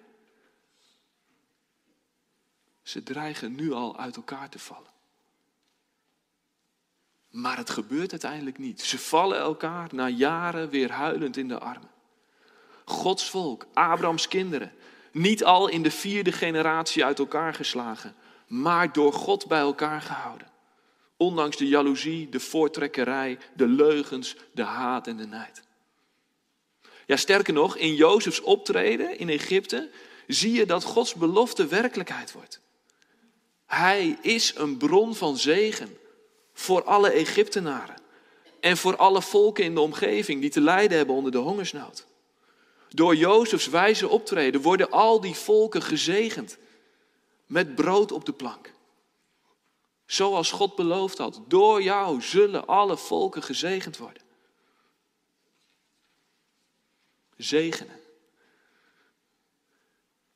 ze 2.82 3.04
dreigen 3.04 3.56
nu 3.56 3.72
al 3.72 3.98
uit 3.98 4.16
elkaar 4.16 4.50
te 4.50 4.60
vallen. 4.60 4.92
Maar 7.30 7.58
het 7.58 7.70
gebeurt 7.70 8.12
uiteindelijk 8.12 8.58
niet. 8.58 8.82
Ze 8.82 9.00
vallen 9.00 9.38
elkaar 9.38 9.90
na 9.92 10.08
jaren 10.08 10.70
weer 10.70 10.92
huilend 10.92 11.38
in 11.38 11.48
de 11.48 11.60
armen. 11.60 11.93
Gods 12.86 13.30
volk, 13.30 13.66
Abrahams 13.74 14.28
kinderen, 14.28 14.72
niet 15.12 15.44
al 15.44 15.68
in 15.68 15.84
de 15.84 15.92
vierde 15.92 16.32
generatie 16.32 17.06
uit 17.06 17.20
elkaar 17.20 17.54
geslagen, 17.54 18.16
maar 18.48 18.94
door 18.94 19.14
God 19.14 19.48
bij 19.48 19.60
elkaar 19.60 20.02
gehouden. 20.02 20.48
Ondanks 21.18 21.58
de 21.58 21.68
jaloezie, 21.68 22.30
de 22.30 22.40
voortrekkerij, 22.40 23.38
de 23.56 23.68
leugens, 23.68 24.36
de 24.52 24.64
haat 24.64 25.08
en 25.08 25.18
de 25.18 25.28
nijd. 25.28 25.64
Ja, 27.06 27.16
sterker 27.16 27.54
nog, 27.54 27.78
in 27.78 27.96
Jozefs 27.96 28.42
optreden 28.42 29.20
in 29.20 29.30
Egypte 29.30 29.90
zie 30.28 30.52
je 30.52 30.66
dat 30.66 30.84
Gods 30.84 31.14
belofte 31.14 31.68
werkelijkheid 31.68 32.32
wordt. 32.32 32.62
Hij 33.66 34.18
is 34.22 34.54
een 34.56 34.78
bron 34.78 35.16
van 35.16 35.38
zegen 35.38 35.98
voor 36.54 36.84
alle 36.84 37.10
Egyptenaren 37.10 37.96
en 38.60 38.78
voor 38.78 38.96
alle 38.96 39.22
volken 39.22 39.64
in 39.64 39.74
de 39.74 39.82
omgeving 39.82 40.42
die 40.42 40.50
te 40.50 40.62
lijden 40.62 40.98
hebben 40.98 41.16
onder 41.16 41.32
de 41.32 41.38
hongersnood. 41.38 42.06
Door 42.94 43.16
Jozefs 43.16 43.68
wijze 43.68 44.08
optreden 44.08 44.62
worden 44.62 44.92
al 44.92 45.22
die 45.22 45.36
volken 45.36 45.82
gezegend 45.82 46.58
met 47.46 47.76
brood 47.76 48.12
op 48.12 48.26
de 48.26 48.34
plank. 48.34 48.74
Zoals 50.06 50.52
God 50.52 50.76
beloofd 50.76 51.18
had, 51.18 51.42
door 51.48 51.82
jou 51.82 52.22
zullen 52.22 52.68
alle 52.68 52.98
volken 52.98 53.44
gezegend 53.44 53.98
worden. 53.98 54.24
Zegenen. 57.38 58.00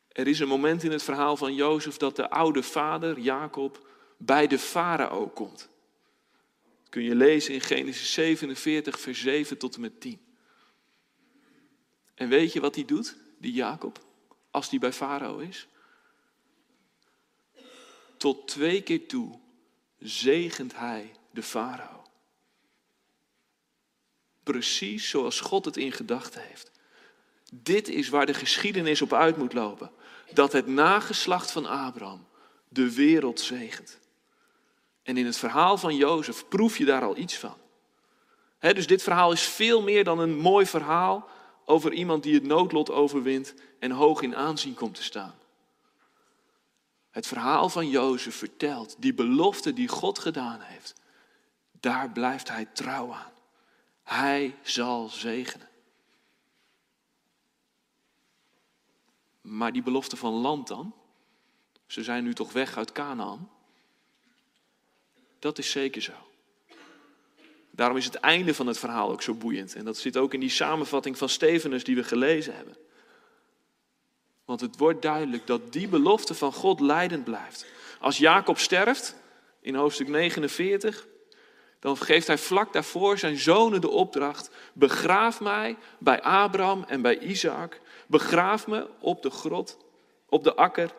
Er 0.08 0.28
is 0.28 0.40
een 0.40 0.48
moment 0.48 0.84
in 0.84 0.92
het 0.92 1.04
verhaal 1.04 1.38
van 1.38 1.56
Jozef 1.56 1.98
dat 1.98 2.16
de 2.16 2.30
oude 2.30 2.64
vader, 2.64 3.20
Jacob, 3.20 3.88
bij 4.18 4.48
de 4.48 4.60
farao 4.60 5.28
komt. 5.28 5.70
Dat 6.80 6.90
kun 6.90 7.04
je 7.04 7.16
lezen 7.16 7.54
in 7.54 7.62
Genesis 7.62 8.14
47, 8.14 9.00
vers 9.00 9.22
7 9.22 9.58
tot 9.58 9.76
en 9.76 9.82
met 9.82 10.02
10. 10.02 10.27
En 12.18 12.30
weet 12.30 12.54
je 12.54 12.60
wat 12.60 12.76
hij 12.76 12.86
doet, 12.86 13.16
die 13.38 13.54
Jacob, 13.54 14.00
als 14.52 14.70
hij 14.70 14.80
bij 14.80 14.94
Farao 14.94 15.38
is? 15.38 15.68
Tot 18.18 18.48
twee 18.48 18.82
keer 18.82 19.08
toe 19.08 19.40
zegent 20.00 20.76
hij 20.76 21.12
de 21.32 21.44
farao. 21.44 22.04
Precies 24.44 25.10
zoals 25.10 25.40
God 25.40 25.66
het 25.66 25.78
in 25.78 25.92
gedachten 25.92 26.42
heeft. 26.42 26.72
Dit 27.54 27.88
is 27.88 28.10
waar 28.10 28.26
de 28.26 28.34
geschiedenis 28.34 29.02
op 29.02 29.14
uit 29.14 29.38
moet 29.38 29.54
lopen. 29.54 29.92
Dat 30.34 30.52
het 30.52 30.68
nageslacht 30.68 31.52
van 31.52 31.66
Abraham 31.66 32.28
de 32.70 32.94
wereld 32.94 33.40
zegent. 33.40 34.00
En 35.04 35.18
in 35.18 35.26
het 35.26 35.38
verhaal 35.38 35.78
van 35.78 35.96
Jozef 35.96 36.48
proef 36.48 36.78
je 36.78 36.86
daar 36.86 37.04
al 37.04 37.18
iets 37.18 37.38
van. 37.38 37.58
dus 38.60 38.88
dit 38.88 39.04
verhaal 39.04 39.32
is 39.32 39.42
veel 39.42 39.82
meer 39.82 40.04
dan 40.04 40.20
een 40.20 40.38
mooi 40.38 40.66
verhaal 40.66 41.30
over 41.70 41.94
iemand 41.94 42.24
die 42.24 42.34
het 42.34 42.44
noodlot 42.44 42.92
overwint 42.92 43.54
en 43.80 43.92
hoog 43.92 44.22
in 44.22 44.36
aanzien 44.36 44.74
komt 44.74 44.96
te 44.96 45.04
staan. 45.04 45.36
Het 47.10 47.28
verhaal 47.28 47.70
van 47.70 47.90
Jozef 47.90 48.36
vertelt 48.36 48.96
die 49.00 49.14
belofte 49.14 49.74
die 49.74 49.88
God 49.88 50.20
gedaan 50.20 50.60
heeft. 50.60 50.94
Daar 51.72 52.12
blijft 52.12 52.48
hij 52.48 52.66
trouw 52.66 53.14
aan. 53.14 53.32
Hij 54.04 54.56
zal 54.62 55.10
zegenen. 55.10 55.70
Maar 59.42 59.72
die 59.72 59.84
belofte 59.84 60.16
van 60.16 60.34
land 60.34 60.68
dan? 60.68 60.94
Ze 61.86 62.04
zijn 62.04 62.24
nu 62.24 62.34
toch 62.34 62.52
weg 62.52 62.78
uit 62.78 62.92
Canaan? 62.92 63.50
Dat 65.40 65.58
is 65.58 65.72
zeker 65.72 66.02
zo. 66.02 66.14
Daarom 67.78 67.98
is 67.98 68.06
het 68.06 68.16
einde 68.16 68.54
van 68.54 68.68
het 68.68 68.80
verhaal 68.80 69.12
ook 69.12 69.22
zo 69.22 69.34
boeiend. 69.34 69.76
En 69.76 69.86
dat 69.86 69.98
zit 69.98 70.18
ook 70.18 70.34
in 70.34 70.40
die 70.40 70.50
samenvatting 70.50 71.18
van 71.18 71.30
Stevenus 71.30 71.84
die 71.84 71.96
we 71.96 72.04
gelezen 72.04 72.56
hebben. 72.56 72.78
Want 74.46 74.62
het 74.62 74.78
wordt 74.78 75.02
duidelijk 75.02 75.48
dat 75.48 75.74
die 75.74 75.88
belofte 75.88 76.34
van 76.34 76.54
God 76.54 76.80
leidend 76.80 77.24
blijft. 77.24 77.66
Als 78.00 78.18
Jacob 78.18 78.58
sterft, 78.58 79.16
in 79.62 79.76
hoofdstuk 79.76 80.08
49, 80.08 81.08
dan 81.80 81.98
geeft 81.98 82.28
hij 82.28 82.38
vlak 82.38 82.74
daarvoor 82.74 83.18
zijn 83.18 83.38
zonen 83.38 83.82
de 83.82 83.90
opdracht: 83.90 84.50
begraaf 84.74 85.40
mij 85.40 85.78
bij 86.00 86.22
Abraham 86.22 86.84
en 86.88 87.02
bij 87.02 87.20
Isaac. 87.20 87.80
Begraaf 88.08 88.68
me 88.68 88.88
op 89.00 89.22
de 89.22 89.30
grot, 89.30 89.78
op 90.30 90.44
de 90.44 90.56
akker 90.56 90.92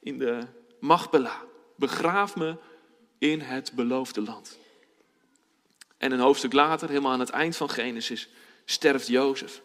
in 0.00 0.18
de 0.18 0.38
Machpela. 0.80 1.42
Begraaf 1.76 2.36
me 2.36 2.56
in 3.18 3.40
het 3.40 3.72
beloofde 3.74 4.20
land. 4.20 4.58
En 5.98 6.12
een 6.12 6.20
hoofdstuk 6.20 6.52
later, 6.52 6.88
helemaal 6.88 7.12
aan 7.12 7.20
het 7.20 7.30
eind 7.30 7.56
van 7.56 7.70
Genesis, 7.70 8.28
sterft 8.64 9.06
Jozef. 9.06 9.62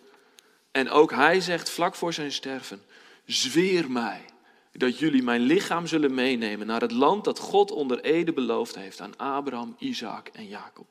En 0.72 0.90
ook 0.90 1.12
hij 1.12 1.42
zegt 1.42 1.70
vlak 1.70 1.96
voor 1.96 2.14
zijn 2.14 2.32
sterven: 2.32 2.82
Zweer 3.26 3.92
mij 3.92 4.26
dat 4.72 5.00
jullie 5.00 5.24
mijn 5.24 5.42
lichaam 5.42 5.88
zullen 5.88 6.14
meenemen 6.14 6.68
naar 6.68 6.82
het 6.82 6.92
land 6.92 7.24
dat 7.24 7.40
God 7.40 7.72
onder 7.72 8.00
Ede 8.00 8.34
beloofd 8.34 8.76
heeft 8.76 9.02
aan 9.02 9.18
Abraham, 9.18 9.76
Isaac 9.80 10.28
en 10.28 10.48
Jacob. 10.48 10.88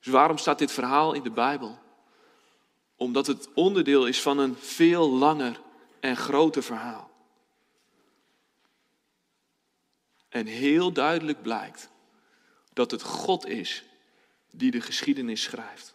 Dus 0.00 0.12
waarom 0.12 0.38
staat 0.38 0.58
dit 0.58 0.72
verhaal 0.72 1.12
in 1.12 1.22
de 1.22 1.30
Bijbel? 1.30 1.78
Omdat 2.96 3.26
het 3.26 3.48
onderdeel 3.54 4.06
is 4.06 4.22
van 4.22 4.38
een 4.38 4.56
veel 4.56 5.10
langer 5.10 5.60
en 6.00 6.16
grote 6.16 6.62
verhaal. 6.62 7.10
En 10.28 10.46
heel 10.46 10.92
duidelijk 10.92 11.42
blijkt 11.42 11.92
dat 12.74 12.90
het 12.90 13.02
God 13.02 13.46
is 13.46 13.84
die 14.50 14.70
de 14.70 14.80
geschiedenis 14.80 15.42
schrijft. 15.42 15.94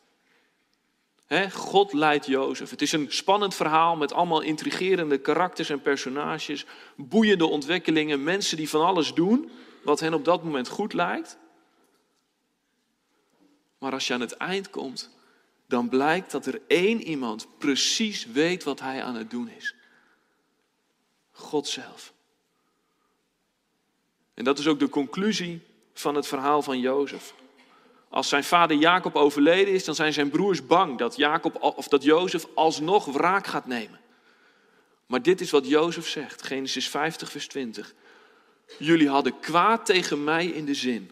God 1.51 1.93
leidt 1.93 2.25
Jozef. 2.25 2.69
Het 2.69 2.81
is 2.81 2.91
een 2.91 3.12
spannend 3.12 3.55
verhaal 3.55 3.95
met 3.95 4.13
allemaal 4.13 4.41
intrigerende 4.41 5.17
karakters 5.17 5.69
en 5.69 5.81
personages, 5.81 6.65
boeiende 6.95 7.45
ontwikkelingen, 7.45 8.24
mensen 8.24 8.57
die 8.57 8.69
van 8.69 8.86
alles 8.86 9.13
doen 9.13 9.51
wat 9.83 10.00
hen 10.00 10.13
op 10.13 10.25
dat 10.25 10.43
moment 10.43 10.67
goed 10.67 10.93
lijkt. 10.93 11.38
Maar 13.77 13.91
als 13.91 14.07
je 14.07 14.13
aan 14.13 14.21
het 14.21 14.38
eind 14.38 14.69
komt, 14.69 15.09
dan 15.67 15.89
blijkt 15.89 16.31
dat 16.31 16.45
er 16.45 16.62
één 16.67 17.01
iemand 17.01 17.48
precies 17.57 18.25
weet 18.25 18.63
wat 18.63 18.79
hij 18.79 19.03
aan 19.03 19.15
het 19.15 19.29
doen 19.29 19.50
is. 19.50 19.75
God 21.31 21.67
zelf. 21.67 22.13
En 24.33 24.43
dat 24.43 24.59
is 24.59 24.67
ook 24.67 24.79
de 24.79 24.89
conclusie 24.89 25.62
van 26.00 26.15
het 26.15 26.27
verhaal 26.27 26.62
van 26.62 26.79
Jozef. 26.79 27.34
Als 28.10 28.29
zijn 28.29 28.44
vader 28.44 28.77
Jacob 28.77 29.15
overleden 29.15 29.74
is, 29.74 29.84
dan 29.84 29.96
zijn 29.96 30.13
zijn 30.13 30.29
broers 30.29 30.65
bang 30.65 30.98
dat, 30.98 31.15
Jacob, 31.15 31.62
of 31.62 31.88
dat 31.88 32.03
Jozef 32.03 32.48
alsnog 32.56 33.06
wraak 33.06 33.48
gaat 33.48 33.65
nemen. 33.65 34.00
Maar 35.06 35.22
dit 35.22 35.41
is 35.41 35.51
wat 35.51 35.68
Jozef 35.68 36.08
zegt, 36.08 36.41
Genesis 36.41 36.89
50, 36.89 37.32
vers 37.32 37.48
20. 37.48 37.94
Jullie 38.77 39.10
hadden 39.10 39.39
kwaad 39.39 39.86
tegen 39.86 40.24
mij 40.24 40.46
in 40.46 40.65
de 40.65 40.74
zin, 40.74 41.12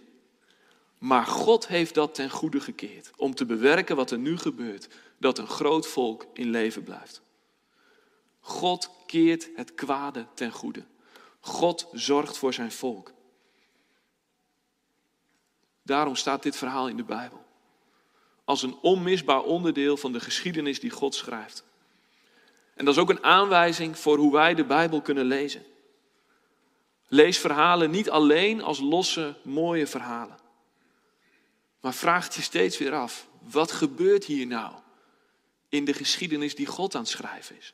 maar 0.97 1.25
God 1.25 1.67
heeft 1.67 1.93
dat 1.93 2.15
ten 2.15 2.29
goede 2.29 2.59
gekeerd 2.59 3.11
om 3.15 3.35
te 3.35 3.45
bewerken 3.45 3.95
wat 3.95 4.11
er 4.11 4.17
nu 4.17 4.37
gebeurt, 4.37 4.87
dat 5.17 5.37
een 5.37 5.47
groot 5.47 5.87
volk 5.87 6.25
in 6.33 6.49
leven 6.49 6.83
blijft. 6.83 7.21
God 8.39 8.89
keert 9.05 9.49
het 9.55 9.75
kwade 9.75 10.25
ten 10.33 10.51
goede. 10.51 10.83
God 11.39 11.87
zorgt 11.91 12.37
voor 12.37 12.53
zijn 12.53 12.71
volk. 12.71 13.15
Daarom 15.87 16.15
staat 16.15 16.43
dit 16.43 16.55
verhaal 16.55 16.87
in 16.87 16.97
de 16.97 17.03
Bijbel. 17.03 17.45
Als 18.45 18.61
een 18.61 18.77
onmisbaar 18.81 19.41
onderdeel 19.41 19.97
van 19.97 20.11
de 20.11 20.19
geschiedenis 20.19 20.79
die 20.79 20.89
God 20.89 21.15
schrijft. 21.15 21.63
En 22.75 22.85
dat 22.85 22.93
is 22.93 22.99
ook 23.01 23.09
een 23.09 23.23
aanwijzing 23.23 23.97
voor 23.97 24.17
hoe 24.17 24.31
wij 24.31 24.53
de 24.53 24.65
Bijbel 24.65 25.01
kunnen 25.01 25.25
lezen. 25.25 25.65
Lees 27.07 27.39
verhalen 27.39 27.91
niet 27.91 28.09
alleen 28.09 28.61
als 28.61 28.79
losse, 28.79 29.35
mooie 29.43 29.87
verhalen. 29.87 30.37
Maar 31.81 31.93
vraag 31.93 32.35
je 32.35 32.41
steeds 32.41 32.77
weer 32.77 32.93
af, 32.93 33.27
wat 33.39 33.71
gebeurt 33.71 34.25
hier 34.25 34.47
nou 34.47 34.73
in 35.69 35.85
de 35.85 35.93
geschiedenis 35.93 36.55
die 36.55 36.65
God 36.65 36.95
aan 36.95 37.01
het 37.01 37.09
schrijven 37.09 37.57
is? 37.57 37.73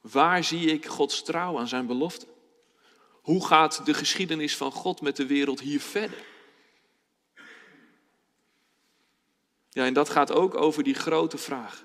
Waar 0.00 0.44
zie 0.44 0.72
ik 0.72 0.86
Gods 0.86 1.22
trouw 1.22 1.58
aan 1.58 1.68
zijn 1.68 1.86
belofte? 1.86 2.26
Hoe 3.20 3.46
gaat 3.46 3.86
de 3.86 3.94
geschiedenis 3.94 4.56
van 4.56 4.72
God 4.72 5.00
met 5.00 5.16
de 5.16 5.26
wereld 5.26 5.60
hier 5.60 5.80
verder? 5.80 6.24
Ja, 9.70 9.84
en 9.84 9.94
dat 9.94 10.08
gaat 10.08 10.32
ook 10.32 10.54
over 10.54 10.82
die 10.82 10.94
grote 10.94 11.38
vraag. 11.38 11.84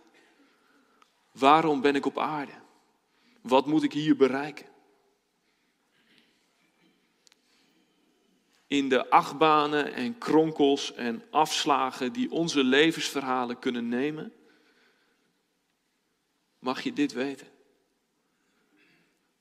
Waarom 1.32 1.82
ben 1.82 1.96
ik 1.96 2.06
op 2.06 2.18
aarde? 2.18 2.52
Wat 3.42 3.66
moet 3.66 3.84
ik 3.84 3.94
hier 3.94 4.16
bereiken? 4.16 4.66
In 8.68 8.90
de 8.90 9.10
achtbanen 9.10 9.94
en 9.94 10.18
kronkels 10.18 10.94
en 10.94 11.24
afslagen 11.32 12.14
die 12.14 12.32
onze 12.32 12.64
levensverhalen 12.64 13.60
kunnen 13.60 13.88
nemen, 13.88 14.34
mag 16.60 16.82
je 16.82 16.94
dit 16.94 17.14
weten. 17.14 17.48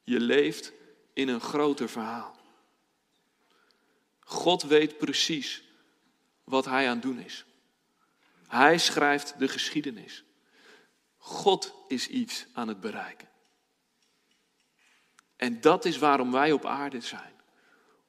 Je 0.03 0.21
leeft 0.21 0.73
in 1.15 1.29
een 1.29 1.41
groter 1.41 1.89
verhaal. 1.89 2.37
God 4.21 4.63
weet 4.63 4.99
precies 4.99 5.63
wat 6.45 6.65
Hij 6.65 6.89
aan 6.89 6.95
het 6.95 7.03
doen 7.03 7.19
is. 7.19 7.45
Hij 8.47 8.79
schrijft 8.79 9.39
de 9.39 9.49
geschiedenis. 9.49 10.25
God 11.17 11.75
is 11.89 12.09
iets 12.09 12.47
aan 12.53 12.69
het 12.69 12.81
bereiken. 12.81 13.29
En 15.37 15.61
dat 15.61 15.85
is 15.85 15.99
waarom 15.99 16.33
wij 16.33 16.53
op 16.53 16.65
aarde 16.65 17.01
zijn. 17.01 17.33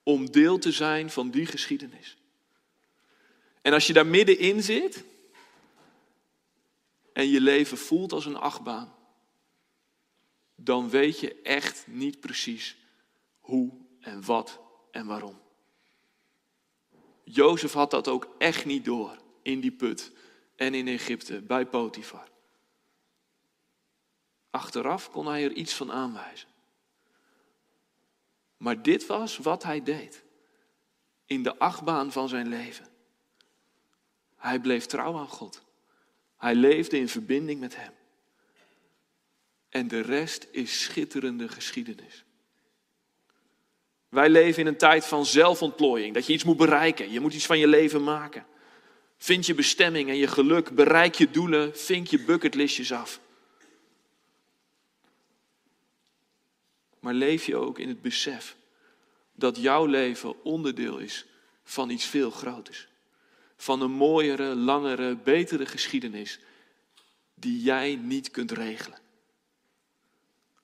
Om 0.03 0.31
deel 0.31 0.57
te 0.57 0.71
zijn 0.71 1.09
van 1.09 1.29
die 1.29 1.45
geschiedenis. 1.45 2.17
En 3.61 3.73
als 3.73 3.87
je 3.87 3.93
daar 3.93 4.05
middenin 4.05 4.63
zit 4.63 5.03
en 7.13 7.29
je 7.29 7.41
leven 7.41 7.77
voelt 7.77 8.11
als 8.11 8.25
een 8.25 8.35
achtbaan, 8.35 8.95
dan 10.55 10.89
weet 10.89 11.19
je 11.19 11.41
echt 11.41 11.87
niet 11.87 12.19
precies 12.19 12.77
hoe 13.45 13.71
en 13.99 14.25
wat 14.25 14.59
en 14.91 15.05
waarom. 15.05 15.39
Jozef 17.23 17.73
had 17.73 17.91
dat 17.91 18.07
ook 18.07 18.35
echt 18.37 18.65
niet 18.65 18.85
door 18.85 19.17
in 19.41 19.59
die 19.59 19.71
put 19.71 20.11
en 20.55 20.73
in 20.73 20.87
Egypte 20.87 21.41
bij 21.41 21.65
Potifar. 21.65 22.27
Achteraf 24.49 25.09
kon 25.09 25.27
hij 25.27 25.43
er 25.43 25.51
iets 25.51 25.73
van 25.73 25.91
aanwijzen. 25.91 26.49
Maar 28.57 28.81
dit 28.81 29.05
was 29.05 29.37
wat 29.37 29.63
hij 29.63 29.83
deed 29.83 30.23
in 31.25 31.43
de 31.43 31.57
achtbaan 31.57 32.11
van 32.11 32.29
zijn 32.29 32.47
leven. 32.47 32.87
Hij 34.35 34.59
bleef 34.59 34.85
trouw 34.85 35.17
aan 35.17 35.27
God. 35.27 35.63
Hij 36.37 36.55
leefde 36.55 36.97
in 36.97 37.09
verbinding 37.09 37.59
met 37.59 37.75
Hem. 37.75 37.93
En 39.69 39.87
de 39.87 39.99
rest 39.99 40.47
is 40.51 40.81
schitterende 40.81 41.49
geschiedenis. 41.49 42.25
Wij 44.09 44.29
leven 44.29 44.61
in 44.61 44.67
een 44.67 44.77
tijd 44.77 45.05
van 45.05 45.25
zelfontplooiing, 45.25 46.13
dat 46.13 46.25
je 46.25 46.33
iets 46.33 46.43
moet 46.43 46.57
bereiken, 46.57 47.11
je 47.11 47.19
moet 47.19 47.33
iets 47.33 47.45
van 47.45 47.59
je 47.59 47.67
leven 47.67 48.03
maken. 48.03 48.45
Vind 49.17 49.45
je 49.45 49.53
bestemming 49.53 50.09
en 50.09 50.17
je 50.17 50.27
geluk, 50.27 50.75
bereik 50.75 51.15
je 51.15 51.31
doelen, 51.31 51.77
vink 51.77 52.07
je 52.07 52.23
bucketlistjes 52.23 52.91
af. 52.91 53.19
Maar 56.99 57.13
leef 57.13 57.45
je 57.45 57.55
ook 57.55 57.79
in 57.79 57.87
het 57.87 58.01
besef 58.01 58.55
dat 59.33 59.57
jouw 59.57 59.85
leven 59.85 60.43
onderdeel 60.43 60.97
is 60.97 61.25
van 61.63 61.89
iets 61.89 62.05
veel 62.05 62.31
groters. 62.31 62.87
Van 63.57 63.81
een 63.81 63.91
mooiere, 63.91 64.55
langere, 64.55 65.15
betere 65.15 65.65
geschiedenis 65.65 66.39
die 67.33 67.61
jij 67.61 67.95
niet 67.95 68.31
kunt 68.31 68.51
regelen. 68.51 68.99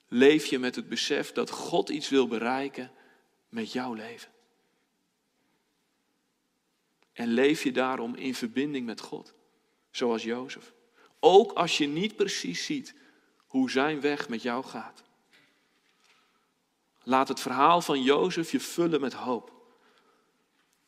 Leef 0.07 0.45
je 0.45 0.59
met 0.59 0.75
het 0.75 0.89
besef 0.89 1.31
dat 1.31 1.49
God 1.49 1.89
iets 1.89 2.09
wil 2.09 2.27
bereiken 2.27 2.91
met 3.51 3.71
jouw 3.71 3.93
leven. 3.93 4.31
En 7.13 7.27
leef 7.27 7.63
je 7.63 7.71
daarom 7.71 8.15
in 8.15 8.35
verbinding 8.35 8.85
met 8.85 9.01
God, 9.01 9.33
zoals 9.91 10.23
Jozef. 10.23 10.73
Ook 11.19 11.51
als 11.51 11.77
je 11.77 11.87
niet 11.87 12.15
precies 12.15 12.65
ziet 12.65 12.95
hoe 13.47 13.71
zijn 13.71 14.01
weg 14.01 14.29
met 14.29 14.41
jou 14.41 14.63
gaat. 14.63 15.03
Laat 17.03 17.27
het 17.27 17.39
verhaal 17.39 17.81
van 17.81 18.01
Jozef 18.03 18.51
je 18.51 18.59
vullen 18.59 19.01
met 19.01 19.13
hoop. 19.13 19.51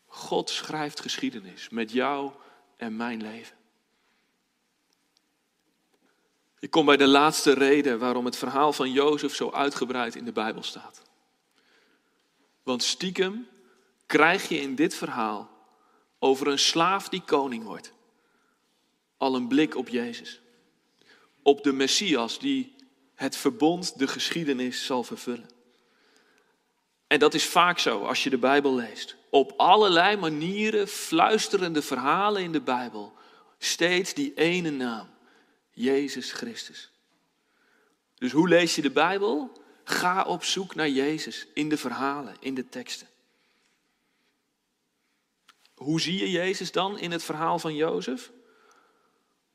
God 0.06 0.50
schrijft 0.50 1.00
geschiedenis 1.00 1.70
met 1.70 1.92
jou 1.92 2.32
en 2.78 2.96
mijn 2.96 3.22
leven. 3.22 3.58
Ik 6.60 6.72
kom 6.72 6.86
bij 6.86 6.98
de 6.98 7.08
laatste 7.08 7.54
reden 7.54 8.00
waarom 8.00 8.26
het 8.26 8.38
verhaal 8.38 8.74
van 8.74 8.92
Jozef 8.92 9.36
zo 9.36 9.52
uitgebreid 9.52 10.16
in 10.16 10.26
de 10.26 10.32
Bijbel 10.32 10.64
staat. 10.64 11.02
Want 12.64 12.84
stiekem 12.84 13.48
krijg 14.06 14.50
je 14.50 14.60
in 14.60 14.76
dit 14.76 14.96
verhaal 14.96 15.50
over 16.20 16.48
een 16.48 16.60
slaaf 16.60 17.10
die 17.10 17.22
koning 17.22 17.64
wordt 17.64 17.94
al 19.24 19.36
een 19.36 19.48
blik 19.48 19.76
op 19.76 19.90
Jezus. 19.90 20.40
Op 21.42 21.64
de 21.64 21.72
Messias 21.74 22.40
die 22.40 22.76
het 23.16 23.36
verbond, 23.36 23.98
de 24.00 24.08
geschiedenis 24.08 24.86
zal 24.86 25.04
vervullen. 25.04 25.50
En 27.08 27.20
dat 27.20 27.34
is 27.34 27.46
vaak 27.46 27.80
zo 27.80 28.06
als 28.06 28.24
je 28.24 28.30
de 28.30 28.38
Bijbel 28.38 28.76
leest. 28.76 29.16
Op 29.30 29.54
allerlei 29.58 30.18
manieren 30.18 30.88
fluisterende 30.88 31.82
verhalen 31.82 32.44
in 32.44 32.52
de 32.52 32.62
Bijbel. 32.62 33.14
Steeds 33.58 34.14
die 34.14 34.34
ene 34.34 34.70
naam. 34.70 35.10
Jezus 35.72 36.32
Christus. 36.32 36.92
Dus 38.16 38.32
hoe 38.32 38.48
lees 38.48 38.76
je 38.76 38.82
de 38.82 38.92
Bijbel? 38.92 39.63
Ga 39.84 40.24
op 40.24 40.44
zoek 40.44 40.76
naar 40.76 40.90
Jezus 40.90 41.48
in 41.54 41.70
de 41.70 41.78
verhalen, 41.78 42.36
in 42.40 42.54
de 42.54 42.70
teksten. 42.70 43.08
Hoe 45.76 46.02
zie 46.02 46.18
je 46.18 46.32
Jezus 46.32 46.72
dan 46.72 47.00
in 47.00 47.12
het 47.12 47.24
verhaal 47.24 47.60
van 47.60 47.76
Jozef? 47.76 48.32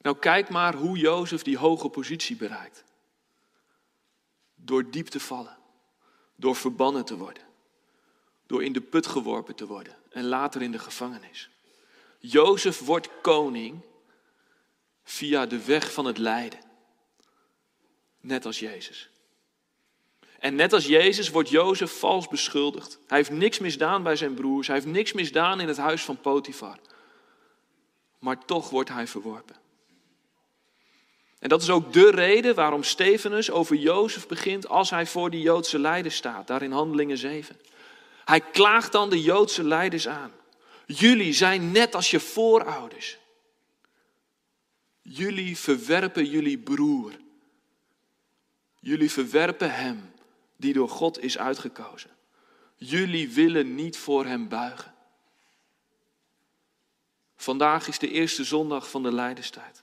Nou, 0.00 0.18
kijk 0.18 0.48
maar 0.48 0.74
hoe 0.74 0.98
Jozef 0.98 1.42
die 1.42 1.58
hoge 1.58 1.88
positie 1.88 2.36
bereikt. 2.36 2.84
Door 4.54 4.90
diep 4.90 5.06
te 5.06 5.20
vallen, 5.20 5.56
door 6.34 6.56
verbannen 6.56 7.04
te 7.04 7.16
worden, 7.16 7.42
door 8.46 8.64
in 8.64 8.72
de 8.72 8.80
put 8.80 9.06
geworpen 9.06 9.54
te 9.54 9.66
worden 9.66 9.96
en 10.10 10.24
later 10.24 10.62
in 10.62 10.72
de 10.72 10.78
gevangenis. 10.78 11.50
Jozef 12.18 12.78
wordt 12.78 13.20
koning 13.20 13.80
via 15.04 15.46
de 15.46 15.64
weg 15.64 15.92
van 15.92 16.04
het 16.04 16.18
lijden. 16.18 16.66
net 18.20 18.46
als 18.46 18.58
Jezus. 18.58 19.10
En 20.38 20.54
net 20.54 20.72
als 20.72 20.86
Jezus 20.86 21.30
wordt 21.30 21.48
Jozef 21.48 21.98
vals 21.98 22.28
beschuldigd. 22.28 22.98
Hij 23.06 23.16
heeft 23.16 23.30
niks 23.30 23.58
misdaan 23.58 24.02
bij 24.02 24.16
zijn 24.16 24.34
broers, 24.34 24.66
hij 24.66 24.76
heeft 24.76 24.88
niks 24.88 25.12
misdaan 25.12 25.60
in 25.60 25.68
het 25.68 25.76
huis 25.76 26.04
van 26.04 26.20
Potifar. 26.20 26.78
Maar 28.18 28.44
toch 28.44 28.70
wordt 28.70 28.88
hij 28.88 29.06
verworpen. 29.06 29.56
En 31.38 31.48
dat 31.48 31.62
is 31.62 31.70
ook 31.70 31.92
de 31.92 32.10
reden 32.10 32.54
waarom 32.54 32.82
Stefanus 32.82 33.50
over 33.50 33.76
Jozef 33.76 34.26
begint 34.26 34.68
als 34.68 34.90
hij 34.90 35.06
voor 35.06 35.30
die 35.30 35.40
Joodse 35.40 35.78
leiders 35.78 36.16
staat, 36.16 36.46
daar 36.46 36.62
in 36.62 36.72
Handelingen 36.72 37.18
7. 37.18 37.56
Hij 38.24 38.40
klaagt 38.40 38.92
dan 38.92 39.10
de 39.10 39.22
Joodse 39.22 39.64
leiders 39.64 40.08
aan. 40.08 40.32
Jullie 40.86 41.32
zijn 41.32 41.72
net 41.72 41.94
als 41.94 42.10
je 42.10 42.20
voorouders. 42.20 43.18
Jullie 45.02 45.58
verwerpen 45.58 46.24
jullie 46.24 46.58
broer. 46.58 47.12
Jullie 48.80 49.10
verwerpen 49.10 49.74
hem 49.74 50.12
die 50.58 50.72
door 50.72 50.88
God 50.88 51.22
is 51.22 51.38
uitgekozen. 51.38 52.10
Jullie 52.74 53.32
willen 53.32 53.74
niet 53.74 53.98
voor 53.98 54.26
hem 54.26 54.48
buigen. 54.48 54.94
Vandaag 57.36 57.88
is 57.88 57.98
de 57.98 58.10
eerste 58.10 58.44
zondag 58.44 58.90
van 58.90 59.02
de 59.02 59.12
Leiderstijd. 59.12 59.82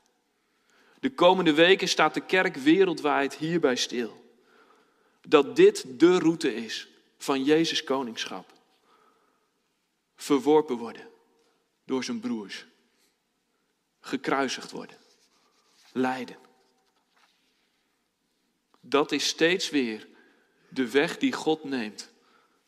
De 1.00 1.14
komende 1.14 1.54
weken 1.54 1.88
staat 1.88 2.14
de 2.14 2.26
kerk 2.26 2.56
wereldwijd 2.56 3.36
hierbij 3.36 3.76
stil. 3.76 4.24
Dat 5.28 5.56
dit 5.56 6.00
de 6.00 6.20
route 6.20 6.56
is 6.56 6.88
van 7.18 7.44
Jezus 7.44 7.84
koningschap. 7.84 8.54
Verworpen 10.16 10.78
worden 10.78 11.08
door 11.86 12.04
zijn 12.04 12.20
broers. 12.20 12.66
Gekruisigd 14.00 14.72
worden. 14.72 14.98
Lijden. 15.92 16.38
Dat 18.80 19.12
is 19.12 19.28
steeds 19.28 19.70
weer 19.70 20.08
de 20.76 20.90
weg 20.90 21.18
die 21.18 21.34
God 21.34 21.64
neemt 21.64 22.14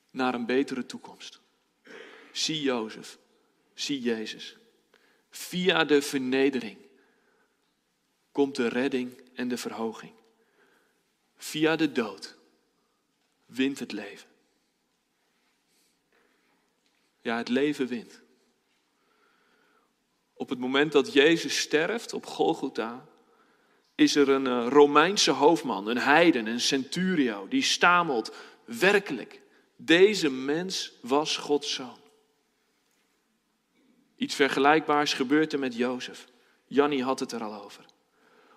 naar 0.10 0.34
een 0.34 0.46
betere 0.46 0.86
toekomst. 0.86 1.40
Zie 2.32 2.62
Jozef, 2.62 3.18
zie 3.74 4.02
Jezus. 4.02 4.58
Via 5.30 5.86
de 5.86 6.02
vernedering 6.02 6.78
komt 8.32 8.56
de 8.56 8.68
redding 8.68 9.22
en 9.34 9.48
de 9.48 9.58
verhoging. 9.58 10.14
Via 11.36 11.76
de 11.76 11.92
dood 11.92 12.38
wint 13.46 13.80
het 13.80 13.92
leven. 13.92 14.30
Ja, 17.22 17.38
het 17.38 17.50
leven 17.50 17.88
wint. 17.88 18.22
Op 20.34 20.50
het 20.50 20.60
moment 20.60 20.92
dat 20.92 21.14
Jezus 21.14 21.60
sterft 21.60 22.14
op 22.14 22.26
Golgotha, 22.26 23.08
is 23.98 24.16
er 24.16 24.30
een 24.30 24.48
eh, 24.48 24.68
Romeinse 24.70 25.32
hoofdman, 25.32 25.88
een 25.88 25.98
heiden, 25.98 26.48
een 26.48 26.60
centurio, 26.60 27.48
die 27.48 27.62
stamelt, 27.62 28.36
werkelijk, 28.66 29.42
deze 29.76 30.30
mens 30.30 30.92
was 31.02 31.38
Gods 31.38 31.74
zoon. 31.74 31.98
Iets 34.16 34.36
vergelijkbaars 34.36 35.14
gebeurt 35.14 35.54
er 35.54 35.60
met 35.60 35.76
Jozef. 35.76 36.28
Jannie 36.68 37.04
had 37.04 37.20
het 37.20 37.32
er 37.32 37.44
al 37.44 37.64
over. 37.64 37.86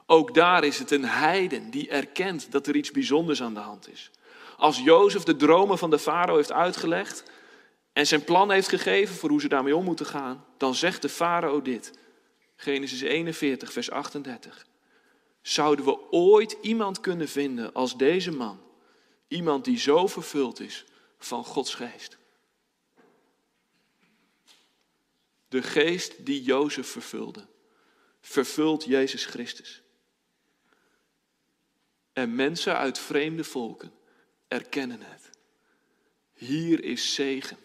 Ook 0.06 0.34
daar 0.34 0.64
is 0.64 0.78
het 0.78 0.90
een 0.90 1.04
heiden 1.04 1.70
die 1.70 1.88
erkent 1.88 2.52
dat 2.52 2.66
er 2.66 2.76
iets 2.76 2.90
bijzonders 2.90 3.42
aan 3.42 3.54
de 3.54 3.60
hand 3.60 3.88
is. 3.88 4.10
Als 4.56 4.78
Jozef 4.78 5.22
de 5.22 5.36
dromen 5.36 5.78
van 5.78 5.90
de 5.90 5.98
farao 5.98 6.36
heeft 6.36 6.52
uitgelegd 6.52 7.30
en 7.92 8.06
zijn 8.06 8.24
plan 8.24 8.50
heeft 8.50 8.68
gegeven 8.68 9.14
voor 9.14 9.30
hoe 9.30 9.40
ze 9.40 9.48
daarmee 9.48 9.76
om 9.76 9.84
moeten 9.84 10.06
gaan, 10.06 10.44
dan 10.56 10.74
zegt 10.74 11.02
de 11.02 11.08
farao 11.08 11.62
dit. 11.62 11.98
Genesis 12.56 13.00
41, 13.00 13.72
vers 13.72 13.90
38. 13.90 14.68
Zouden 15.42 15.84
we 15.84 16.10
ooit 16.10 16.56
iemand 16.60 17.00
kunnen 17.00 17.28
vinden 17.28 17.74
als 17.74 17.96
deze 17.96 18.30
man? 18.30 18.60
Iemand 19.28 19.64
die 19.64 19.78
zo 19.78 20.06
vervuld 20.06 20.60
is 20.60 20.84
van 21.18 21.44
Gods 21.44 21.74
geest. 21.74 22.18
De 25.48 25.62
geest 25.62 26.26
die 26.26 26.42
Jozef 26.42 26.90
vervulde, 26.90 27.46
vervult 28.20 28.84
Jezus 28.84 29.24
Christus. 29.24 29.82
En 32.12 32.34
mensen 32.34 32.76
uit 32.76 32.98
vreemde 32.98 33.44
volken 33.44 33.92
erkennen 34.48 35.00
het. 35.02 35.30
Hier 36.32 36.84
is 36.84 37.14
zegen, 37.14 37.58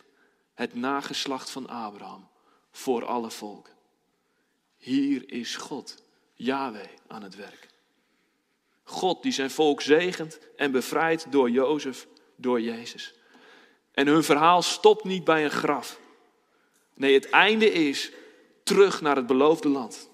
het 0.54 0.74
nageslacht 0.74 1.50
van 1.50 1.68
Abraham, 1.68 2.30
voor 2.72 3.06
alle 3.06 3.32
volken. 3.32 3.74
Hier 4.78 5.32
is 5.32 5.56
God, 5.56 6.04
Yahweh, 6.36 6.88
aan 7.08 7.24
het 7.24 7.36
werk. 7.36 7.68
God 8.84 9.24
die 9.24 9.32
zijn 9.32 9.52
volk 9.52 9.82
zegent 9.82 10.40
en 10.56 10.72
bevrijdt 10.72 11.32
door 11.32 11.50
Jozef, 11.50 12.08
door 12.36 12.62
Jezus. 12.62 13.14
En 13.92 14.08
hun 14.08 14.24
verhaal 14.24 14.62
stopt 14.62 15.04
niet 15.04 15.24
bij 15.24 15.44
een 15.44 15.52
graf. 15.52 16.00
Nee, 16.94 17.14
het 17.14 17.30
einde 17.30 17.72
is 17.72 18.12
terug 18.64 19.02
naar 19.02 19.16
het 19.16 19.28
beloofde 19.28 19.70
land. 19.70 20.10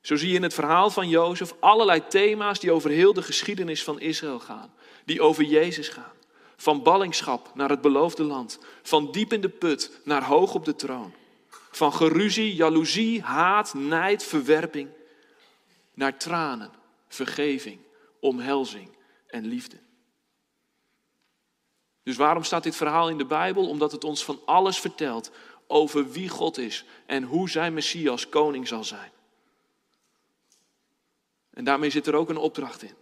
Zo 0.00 0.16
zie 0.16 0.28
je 0.28 0.34
in 0.34 0.42
het 0.42 0.54
verhaal 0.54 0.90
van 0.90 1.08
Jozef 1.08 1.54
allerlei 1.60 2.06
thema's 2.08 2.60
die 2.60 2.72
over 2.72 2.90
heel 2.90 3.12
de 3.12 3.22
geschiedenis 3.22 3.84
van 3.84 4.00
Israël 4.00 4.38
gaan. 4.38 4.72
Die 5.04 5.22
over 5.22 5.44
Jezus 5.44 5.88
gaan. 5.88 6.12
Van 6.56 6.82
ballingschap 6.82 7.50
naar 7.54 7.70
het 7.70 7.80
beloofde 7.80 8.22
land. 8.22 8.58
Van 8.82 9.12
diep 9.12 9.32
in 9.32 9.40
de 9.40 9.48
put 9.48 10.00
naar 10.04 10.24
hoog 10.24 10.54
op 10.54 10.64
de 10.64 10.76
troon. 10.76 11.14
Van 11.70 11.92
geruzie, 11.92 12.54
jaloezie, 12.54 13.22
haat, 13.22 13.74
nijd, 13.74 14.22
verwerping. 14.22 14.88
Naar 15.94 16.18
tranen, 16.18 16.70
vergeving, 17.08 17.80
omhelzing 18.20 18.96
en 19.26 19.46
liefde. 19.46 19.78
Dus 22.02 22.16
waarom 22.16 22.44
staat 22.44 22.62
dit 22.62 22.76
verhaal 22.76 23.08
in 23.08 23.18
de 23.18 23.24
Bijbel? 23.24 23.68
Omdat 23.68 23.92
het 23.92 24.04
ons 24.04 24.24
van 24.24 24.40
alles 24.44 24.78
vertelt 24.78 25.30
over 25.66 26.10
wie 26.10 26.28
God 26.28 26.58
is 26.58 26.84
en 27.06 27.22
hoe 27.22 27.50
zijn 27.50 27.74
Messias 27.74 28.28
koning 28.28 28.68
zal 28.68 28.84
zijn. 28.84 29.10
En 31.50 31.64
daarmee 31.64 31.90
zit 31.90 32.06
er 32.06 32.14
ook 32.14 32.28
een 32.28 32.36
opdracht 32.36 32.82
in. 32.82 32.94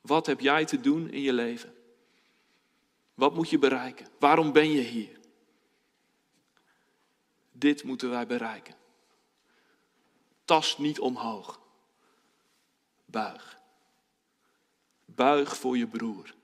Wat 0.00 0.26
heb 0.26 0.40
jij 0.40 0.64
te 0.64 0.80
doen 0.80 1.10
in 1.10 1.20
je 1.20 1.32
leven? 1.32 1.74
Wat 3.14 3.34
moet 3.34 3.50
je 3.50 3.58
bereiken? 3.58 4.06
Waarom 4.18 4.52
ben 4.52 4.70
je 4.70 4.80
hier? 4.80 5.19
Dit 7.60 7.84
moeten 7.84 8.10
wij 8.10 8.26
bereiken. 8.26 8.74
Tast 10.44 10.78
niet 10.78 11.00
omhoog. 11.00 11.60
Buig. 13.04 13.58
Buig 15.04 15.56
voor 15.56 15.76
je 15.76 15.86
broer, 15.86 16.34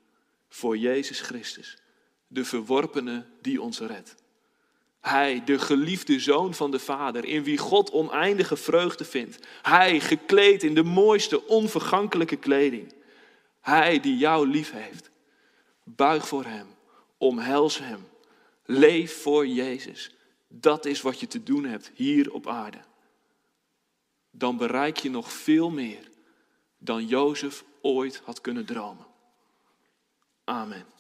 voor 0.49 0.77
Jezus 0.77 1.21
Christus, 1.21 1.79
de 2.27 2.45
verworpene 2.45 3.27
die 3.41 3.63
ons 3.63 3.79
redt. 3.79 4.15
Hij, 5.01 5.45
de 5.45 5.59
geliefde 5.59 6.21
zoon 6.21 6.55
van 6.55 6.71
de 6.71 6.79
Vader, 6.79 7.25
in 7.25 7.45
wie 7.45 7.59
God 7.59 7.91
oneindige 7.91 8.57
vreugde 8.57 9.05
vindt. 9.05 9.47
Hij, 9.63 10.01
gekleed 10.01 10.63
in 10.63 10.75
de 10.75 10.83
mooiste, 10.83 11.47
onvergankelijke 11.47 12.37
kleding. 12.37 12.95
Hij 13.61 14.01
die 14.01 14.17
jou 14.17 14.49
lief 14.49 14.71
heeft. 14.71 15.11
Buig 15.85 16.29
voor 16.29 16.45
Hem, 16.45 16.67
omhels 17.19 17.79
Hem. 17.79 18.09
Leef 18.65 19.23
voor 19.23 19.47
Jezus. 19.47 20.16
Dat 20.61 20.85
is 20.85 21.01
wat 21.01 21.21
je 21.21 21.27
te 21.27 21.43
doen 21.43 21.65
hebt 21.65 21.91
hier 21.95 22.33
op 22.33 22.49
aarde. 22.49 22.79
Dan 24.31 24.57
bereik 24.57 24.97
je 24.97 25.11
nog 25.11 25.33
veel 25.33 25.71
meer 25.71 26.11
dan 26.79 27.07
Jozef 27.07 27.65
ooit 27.83 28.21
had 28.25 28.41
kunnen 28.41 28.67
dromen. 28.67 29.07
Amen. 30.45 30.96